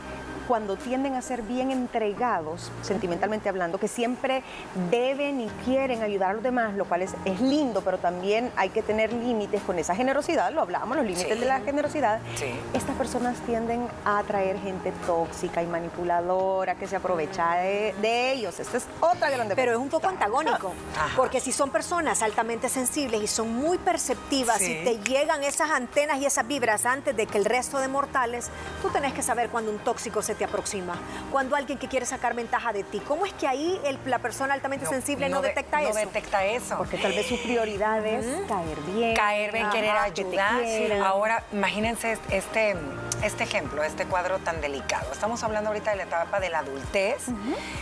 cuando 0.49 0.77
tienden 0.77 1.15
a 1.15 1.23
ser 1.23 1.43
bien 1.43 1.71
entregados, 1.71 2.71
sentimentalmente 2.83 3.49
hablando, 3.49 3.79
que 3.79 3.89
siempre 3.89 4.43
deben 4.91 5.41
y 5.41 5.49
quieren 5.65 6.03
ayudar 6.03 6.31
a 6.31 6.33
los 6.35 6.43
demás, 6.43 6.75
lo 6.75 6.85
cual 6.85 7.03
es, 7.03 7.15
es 7.25 7.41
lindo, 7.41 7.83
pero 7.83 7.99
también 7.99 8.51
hay 8.57 8.71
que 8.71 8.83
tener 8.83 9.13
límites 9.13 9.63
con 9.63 9.79
esa 9.79 9.95
generosidad, 9.95 10.53
lo 10.53 10.61
hablamos, 10.63 10.97
los 10.97 11.07
límites 11.07 11.33
Sí. 11.35 11.39
de 11.41 11.47
la 11.47 11.61
generosidad. 11.61 12.21
Sí. 12.37 12.47
Estas 12.73 12.97
personas 12.97 13.39
tienden 13.47 13.89
a 14.05 14.19
atraer 14.19 14.59
gente 14.61 14.93
tóxica 15.07 15.63
y 15.63 15.67
manipuladora 15.67 16.75
que 16.75 16.87
se 16.87 16.97
aprovecha 16.97 17.55
de, 17.57 17.95
de 18.01 18.33
ellos. 18.33 18.61
Esta 18.61 18.77
es 18.79 18.87
otra 19.01 19.31
grande 19.31 19.55
Pero 19.57 19.73
es 19.73 19.79
un 19.79 19.89
poco 19.89 20.09
antagónico, 20.09 20.73
Ajá. 20.97 21.09
porque 21.17 21.41
si 21.41 21.53
son 21.53 21.71
personas 21.71 22.23
altamente 22.23 22.69
sensibles 22.69 23.23
y 23.23 23.27
son 23.27 23.55
muy 23.55 23.79
perceptivas 23.79 24.59
Sí. 24.59 24.73
y 24.81 24.85
te 24.85 24.99
llegan 25.11 25.43
esas 25.43 25.71
antenas 25.71 26.19
y 26.19 26.27
esas 26.27 26.47
vibras 26.47 26.87
antes 26.87 27.17
de 27.17 27.27
que 27.27 27.39
el 27.39 27.45
resto 27.45 27.79
de 27.79 27.89
mortales, 27.89 28.49
tú 28.83 28.89
tenés 28.91 29.13
que 29.13 29.23
saber 29.23 29.49
cuando 29.49 29.71
un 29.71 29.79
tóxico 29.79 30.23
se 30.23 30.34
te 30.35 30.45
aproxima, 30.45 30.97
cuando 31.31 31.57
alguien 31.57 31.79
que 31.79 31.89
quiere 31.89 32.07
sacar 32.07 32.35
ventaja 32.35 32.73
de 32.73 32.85
ti. 32.85 33.01
¿Cómo 33.01 33.27
es 33.27 33.33
que 33.33 33.47
ahí 33.47 33.81
el- 33.85 33.99
la 34.07 34.19
persona 34.19 34.55
altamente 34.55 34.87
sensible 34.87 35.29
no, 35.29 35.41
de- 35.41 35.49
detecta 35.49 35.81
no 35.81 35.89
eso? 35.89 35.99
detecta 35.99 36.45
eso. 36.45 36.77
Porque 36.79 36.99
tal 36.99 37.13
vez 37.13 37.27
su 37.27 37.41
prioridad 37.43 38.05
es 38.07 38.25
caer 38.49 38.81
bien. 38.81 39.15
caer 39.17 39.53
bien, 39.53 39.71
querer 39.71 39.91
ajá, 39.91 40.03
ayudar. 40.05 41.03
Ahora, 41.05 41.45
imagínense 41.53 42.19
este, 42.31 42.77
este 43.23 43.45
ejemplo, 43.45 43.83
este 43.83 44.05
cuadro 44.07 44.39
tan 44.39 44.61
delicado. 44.61 45.11
Estamos 45.13 45.43
hablando 45.43 45.71
ahorita 45.71 45.91
de 45.91 45.97
la 45.97 46.03
etapa 46.05 46.41
de 46.41 46.51
la 46.51 46.59
adultez 46.61 47.25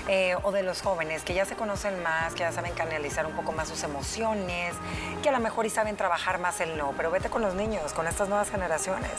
eh, 0.08 0.36
o 0.42 0.52
de 0.52 0.62
los 0.62 0.82
jóvenes 0.82 1.22
que 1.24 1.34
ya 1.34 1.44
se 1.44 1.56
conocen 1.56 2.02
más, 2.02 2.32
que 2.34 2.40
ya 2.40 2.52
saben 2.52 2.72
canalizar 2.74 3.26
un 3.26 3.32
poco 3.32 3.52
más 3.52 3.68
sus 3.68 3.82
emociones, 3.82 4.74
que 5.22 5.28
a 5.28 5.32
lo 5.32 5.40
mejor 5.40 5.66
y 5.66 5.70
saben 5.70 5.96
trabajar 5.96 6.38
más 6.38 6.60
el 6.60 6.76
no. 6.76 6.92
Pero 6.96 7.10
vete 7.10 7.28
con 7.30 7.42
los 7.42 7.54
niños, 7.54 7.92
con 7.92 8.06
estas 8.06 8.28
nuevas 8.28 8.50
generaciones. 8.50 9.10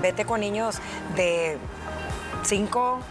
Vete 0.00 0.24
con 0.24 0.40
niños 0.40 0.78
de 1.14 1.58
5, 2.44 3.02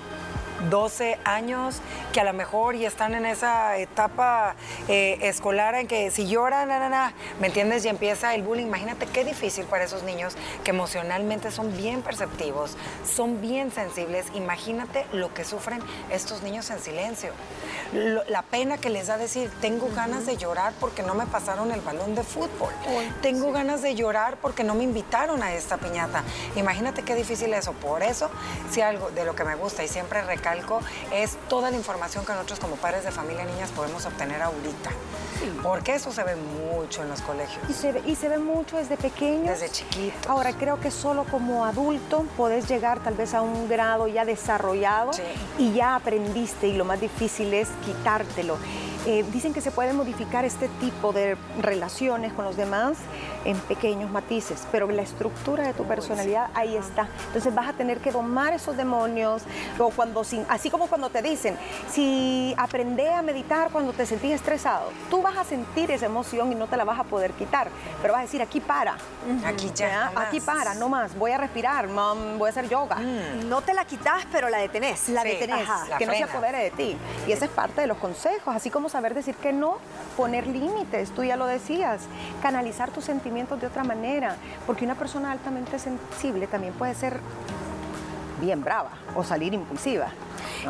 12 0.70 1.20
años 1.24 1.82
que 2.14 2.22
a 2.22 2.24
lo 2.24 2.34
mejor 2.34 2.76
y 2.76 2.86
están 2.86 3.14
en 3.14 3.26
esa 3.26 3.78
etapa 3.78 4.56
eh, 4.88 5.20
escolar 5.22 5.76
en 5.76 5.88
que 5.88 6.12
si 6.12 6.28
lloran, 6.28 6.70
¿me 7.40 7.48
entiendes? 7.48 7.86
Y 7.86 7.90
empieza 7.90 8.34
el 8.34 8.44
bullying. 8.44 8.66
Imagínate 8.66 9.06
qué 9.06 9.24
difícil 9.24 9.66
para 9.66 9.84
esos 9.84 10.04
niños 10.04 10.36
que 10.64 10.72
emocionalmente 10.72 11.52
son 11.52 11.76
bien 11.78 12.02
perceptivos, 12.02 12.76
son 13.06 13.42
bien 13.42 13.72
sensibles. 13.72 14.26
Imagínate 14.34 15.06
lo 15.14 15.34
que 15.34 15.44
sufren 15.44 15.80
estos 16.10 16.42
niños 16.42 16.70
en 16.72 16.80
silencio. 16.80 17.32
la 17.94 18.42
pena 18.42 18.78
que 18.78 18.90
les 18.90 19.08
da 19.08 19.18
decir, 19.18 19.52
tengo 19.62 19.90
ganas 19.96 20.26
de 20.26 20.38
llorar 20.38 20.74
porque 20.80 21.04
no 21.04 21.14
me 21.14 21.26
pasaron 21.26 21.72
el 21.72 21.82
balón 21.82 22.16
de 22.16 22.24
fútbol. 22.24 22.74
tengo 23.22 23.52
ganas 23.52 23.82
de 23.82 23.96
llorar 23.96 24.38
porque 24.42 24.64
no 24.64 24.76
me 24.76 24.84
invitaron 24.84 25.44
a 25.44 25.54
esta 25.54 25.78
piñata. 25.78 26.24
Imagínate 26.56 27.04
qué 27.04 27.16
difícil 27.16 27.54
eso. 27.54 27.74
Por 27.74 28.02
eso, 28.02 28.30
si 28.72 28.82
algo 28.82 29.12
de 29.12 29.24
lo 29.24 29.36
que 29.36 29.44
me 29.44 29.56
gusta 29.56 29.84
y 29.84 29.88
siempre 29.88 30.22
recalco 30.22 30.47
es 31.12 31.38
toda 31.50 31.72
la 31.72 31.78
información 31.78 32.26
que 32.26 32.34
nosotros 32.34 32.60
como 32.60 32.76
padres 32.76 33.04
de 33.04 33.12
familia 33.12 33.46
niñas 33.46 33.72
podemos 33.72 34.06
obtener 34.06 34.42
ahorita. 34.42 34.92
Porque 35.62 35.96
eso 35.96 36.12
se 36.12 36.24
ve 36.24 36.36
mucho 36.36 37.04
en 37.04 37.10
los 37.10 37.22
colegios. 37.22 37.70
Y 37.70 37.74
se, 37.74 37.92
ve, 37.92 38.02
y 38.06 38.16
se 38.16 38.28
ve 38.30 38.40
mucho 38.40 38.78
desde 38.78 38.98
pequeño. 38.98 39.52
Desde 39.52 39.70
chiquito. 39.70 40.30
Ahora, 40.30 40.54
creo 40.54 40.80
que 40.80 40.92
solo 40.92 41.26
como 41.26 41.66
adulto 41.66 42.26
podés 42.36 42.68
llegar 42.68 43.00
tal 43.04 43.16
vez 43.16 43.34
a 43.34 43.42
un 43.42 43.68
grado 43.70 44.08
ya 44.08 44.26
desarrollado 44.26 45.12
y 45.58 45.74
ya 45.74 45.96
aprendiste 45.96 46.68
y 46.68 46.74
lo 46.74 46.86
más 46.86 47.00
difícil 47.00 47.54
es 47.54 47.70
quitártelo. 47.86 48.58
Eh, 49.10 49.24
dicen 49.32 49.54
que 49.54 49.62
se 49.62 49.72
puede 49.72 49.94
modificar 49.94 50.44
este 50.44 50.68
tipo 50.82 51.14
de 51.14 51.38
relaciones 51.62 52.34
con 52.34 52.44
los 52.44 52.58
demás 52.58 52.98
en 53.46 53.58
pequeños 53.58 54.12
matices, 54.12 54.68
pero 54.70 54.86
la 54.92 55.02
estructura 55.02 55.64
de 55.66 55.74
tu 55.74 55.86
personalidad 55.86 56.50
ahí 56.54 56.76
está. 56.76 57.08
Entonces 57.28 57.56
vas 57.56 57.70
a 57.70 57.74
tener 57.74 58.00
que 58.00 58.12
domar 58.12 58.52
esos 58.52 58.76
demonios, 58.76 59.44
o 59.80 59.92
cuando, 59.92 60.26
así 60.50 60.70
como 60.70 60.88
cuando 60.88 61.10
te 61.10 61.22
dicen, 61.22 61.58
si 61.90 62.54
aprende 62.58 63.10
a 63.14 63.22
meditar 63.22 63.70
cuando 63.72 63.94
te 63.94 64.06
sentís 64.06 64.34
estresado, 64.34 64.90
tú 65.10 65.22
vas 65.22 65.38
a 65.38 65.46
sentir 65.46 65.90
esa 65.90 66.08
emoción 66.08 66.52
y 66.52 66.56
no 66.56 66.68
te 66.68 66.76
la 66.76 66.84
vas 66.84 67.00
a 67.00 67.06
poder 67.06 67.32
quitar, 67.32 67.70
pero 68.02 68.12
vas 68.12 68.20
a 68.20 68.26
decir, 68.26 68.42
aquí 68.42 68.60
para. 68.60 68.98
Aquí 69.46 69.72
ya. 69.74 70.12
Aquí 70.18 70.42
para, 70.42 70.76
no 70.76 70.90
más, 70.90 71.18
voy 71.18 71.32
a 71.32 71.38
respirar, 71.38 71.88
voy 71.88 72.48
a 72.48 72.50
hacer 72.50 72.68
yoga. 72.68 72.98
Mm. 72.98 73.48
No 73.48 73.62
te 73.62 73.74
la 73.74 73.86
quitas, 73.86 74.28
pero 74.34 74.50
la 74.50 74.58
detenés. 74.58 75.08
La 75.08 75.24
detenés, 75.24 75.66
que 75.98 76.06
no 76.06 76.12
se 76.12 76.24
apodere 76.24 76.58
de 76.58 76.72
ti. 76.72 76.98
Y 77.26 77.32
esa 77.32 77.46
es 77.46 77.52
parte 77.52 77.80
de 77.80 77.88
los 77.88 77.98
consejos, 78.00 78.54
así 78.54 78.70
como 78.70 78.90
saber 78.98 79.14
decir 79.14 79.36
que 79.36 79.54
no, 79.54 79.78
poner 80.16 80.48
límites, 80.48 81.12
tú 81.12 81.24
ya 81.24 81.38
lo 81.38 81.46
decías, 81.46 82.02
canalizar 82.42 82.90
tus 82.90 83.04
sentimientos 83.04 83.62
de 83.62 83.68
otra 83.68 83.84
manera, 83.84 84.38
porque 84.66 84.86
una 84.86 84.96
persona 84.96 85.32
altamente 85.32 85.78
sensible 85.78 86.48
también 86.48 86.74
puede 86.74 86.96
ser 86.96 87.20
bien 88.42 88.64
brava 88.64 88.90
o 89.14 89.24
salir 89.24 89.54
impulsiva. 89.54 90.08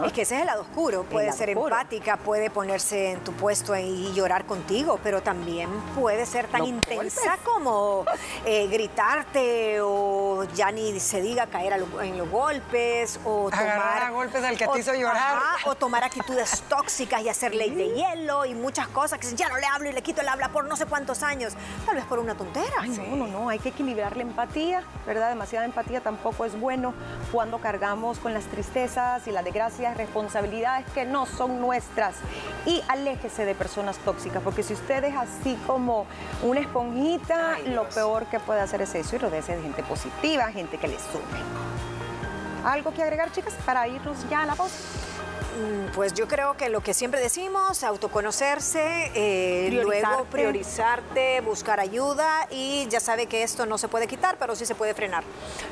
Es 0.06 0.14
que 0.14 0.22
ese 0.24 0.36
es 0.36 0.42
el 0.42 0.48
lado 0.48 0.62
oscuro. 0.62 1.04
Puede 1.04 1.32
ser 1.32 1.50
empática, 1.50 2.18
puede 2.18 2.50
ponerse 2.50 3.12
en 3.12 3.20
tu 3.24 3.34
puesto 3.34 3.76
y 3.76 4.12
llorar 4.14 4.46
contigo, 4.46 5.00
pero 5.04 5.22
también 5.22 5.70
puede 5.96 6.26
ser 6.26 6.48
tan 6.48 6.66
intensa 6.66 7.38
como 7.44 8.06
eh, 8.46 8.68
gritarte 8.68 9.80
o 9.82 10.46
ya 10.56 10.72
ni 10.72 11.00
se 11.00 11.22
diga 11.22 11.48
caer 11.48 11.74
en 12.02 12.18
los 12.18 12.30
golpes 12.30 13.20
o 13.26 13.50
tomar 13.50 14.04
a 14.04 14.10
golpes 14.10 14.44
al 14.44 14.58
que 14.58 14.68
te 14.68 14.80
hizo 14.80 14.94
llorar. 14.94 15.38
o 15.66 15.76
tomar 15.76 16.04
actitudes 16.04 16.62
tóxicas 16.70 17.22
y 17.22 17.30
hacer 17.30 17.54
ley 17.56 17.72
de 17.72 17.90
hielo 17.90 18.46
y 18.46 18.54
muchas 18.54 18.88
cosas 18.88 19.20
que 19.20 19.36
ya 19.36 19.50
no 19.50 19.58
le 19.58 19.66
hablo 19.66 19.90
y 19.90 19.94
le 19.94 20.02
quito 20.02 20.22
el 20.22 20.28
habla 20.28 20.50
por 20.50 20.66
no 20.66 20.76
sé 20.76 20.86
cuántos 20.86 21.24
años. 21.24 21.54
Tal 21.86 21.96
vez 21.96 22.06
por 22.06 22.20
una 22.20 22.36
tontera. 22.36 22.86
no, 22.86 23.16
no, 23.16 23.28
no. 23.28 23.50
Hay 23.50 23.60
que 23.60 23.70
equilibrar 23.70 24.16
la 24.18 24.24
empatía, 24.24 24.84
¿verdad? 25.06 25.30
Demasiada 25.30 25.66
empatía 25.66 26.02
tampoco 26.02 26.46
es 26.46 26.60
bueno 26.60 26.94
cuando 27.32 27.60
cargamos 27.60 28.20
con 28.20 28.34
las 28.34 28.46
tristezas 28.46 29.28
y 29.28 29.32
las 29.32 29.44
desgracias 29.58 29.98
responsabilidades 29.98 30.86
que 30.94 31.04
no 31.04 31.26
son 31.26 31.60
nuestras 31.60 32.16
y 32.68 32.84
aléjese 32.88 33.44
de 33.44 33.56
personas 33.56 33.98
tóxicas, 33.98 34.44
porque 34.44 34.62
si 34.62 34.74
usted 34.74 35.04
es 35.04 35.16
así 35.16 35.58
como 35.66 36.06
una 36.44 36.60
esponjita, 36.60 37.58
lo 37.66 37.90
peor 37.90 38.28
que 38.28 38.40
puede 38.40 38.60
hacer 38.60 38.84
es 38.84 38.94
eso 38.94 39.16
y 39.16 39.20
rodearse 39.20 39.56
de 39.56 39.64
gente 39.64 39.82
positiva, 39.82 40.52
gente 40.52 40.78
que 40.78 40.88
le 40.88 41.00
sume. 41.00 41.40
¿Algo 42.64 42.94
que 42.94 43.02
agregar, 43.02 43.32
chicas, 43.32 43.56
para 43.66 43.88
irnos 43.88 44.30
ya 44.30 44.44
a 44.44 44.46
la 44.46 44.54
voz? 44.54 44.72
Mm, 45.58 45.92
pues 45.96 46.14
yo 46.14 46.28
creo 46.28 46.56
que 46.56 46.70
lo 46.70 46.82
que 46.82 46.94
siempre 46.94 47.20
decimos, 47.20 47.84
autoconocerse, 47.84 49.12
eh, 49.16 49.70
luego 49.72 50.26
priorizarte, 50.26 51.42
buscar 51.42 51.80
ayuda 51.80 52.48
y 52.52 52.88
ya 52.90 53.00
sabe 53.00 53.26
que 53.26 53.42
esto 53.42 53.66
no 53.66 53.80
se 53.80 53.88
puede 53.88 54.08
quitar, 54.08 54.38
pero 54.38 54.56
sí 54.56 54.66
se 54.68 54.76
puede 54.76 54.94
frenar. 54.94 55.24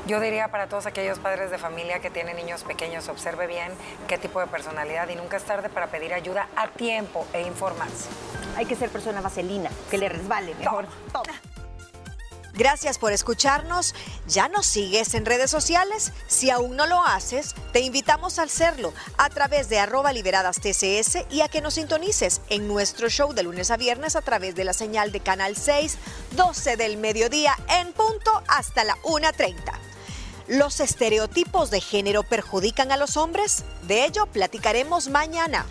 Yo 0.06 0.18
diría 0.18 0.48
para 0.48 0.66
todos 0.66 0.86
aquellos 0.86 1.20
padres 1.20 1.50
de 1.52 1.58
familia 1.58 2.00
que 2.00 2.10
tienen 2.10 2.36
niños 2.36 2.64
pequeños, 2.64 3.08
observe 3.08 3.46
bien 3.46 3.72
qué 4.08 4.18
tipo 4.18 4.40
de 4.40 4.48
personalidad 4.48 5.08
y 5.08 5.14
nunca 5.14 5.36
es 5.36 5.44
tarde 5.44 5.68
para 5.68 5.86
pedir 5.86 6.14
ayuda 6.14 6.48
a 6.56 6.66
tiempo 6.68 7.24
e 7.32 7.42
informarse. 7.42 8.08
Hay 8.56 8.66
que 8.66 8.74
ser 8.74 8.90
persona 8.90 9.20
vaselina, 9.20 9.70
que 9.90 9.98
le 9.98 10.08
resbale 10.08 10.54
mejor. 10.56 10.86
Gracias 12.56 12.98
por 12.98 13.12
escucharnos. 13.12 13.94
¿Ya 14.26 14.48
nos 14.48 14.66
sigues 14.66 15.12
en 15.14 15.26
redes 15.26 15.50
sociales? 15.50 16.12
Si 16.26 16.50
aún 16.50 16.74
no 16.74 16.86
lo 16.86 17.02
haces, 17.02 17.54
te 17.72 17.80
invitamos 17.80 18.38
a 18.38 18.44
hacerlo 18.44 18.94
a 19.18 19.28
través 19.28 19.68
de 19.68 19.78
arroba 19.78 20.12
liberadas 20.12 20.60
TCS 20.60 21.26
y 21.30 21.42
a 21.42 21.48
que 21.48 21.60
nos 21.60 21.74
sintonices 21.74 22.40
en 22.48 22.66
nuestro 22.66 23.10
show 23.10 23.34
de 23.34 23.42
lunes 23.42 23.70
a 23.70 23.76
viernes 23.76 24.16
a 24.16 24.22
través 24.22 24.54
de 24.54 24.64
la 24.64 24.72
señal 24.72 25.12
de 25.12 25.20
Canal 25.20 25.54
6, 25.54 25.98
12 26.32 26.76
del 26.76 26.96
mediodía 26.96 27.54
en 27.68 27.92
punto 27.92 28.42
hasta 28.48 28.84
la 28.84 28.96
1.30. 29.02 29.54
¿Los 30.48 30.80
estereotipos 30.80 31.70
de 31.70 31.80
género 31.80 32.22
perjudican 32.22 32.90
a 32.90 32.96
los 32.96 33.18
hombres? 33.18 33.64
De 33.86 34.06
ello 34.06 34.26
platicaremos 34.26 35.08
mañana. 35.08 35.66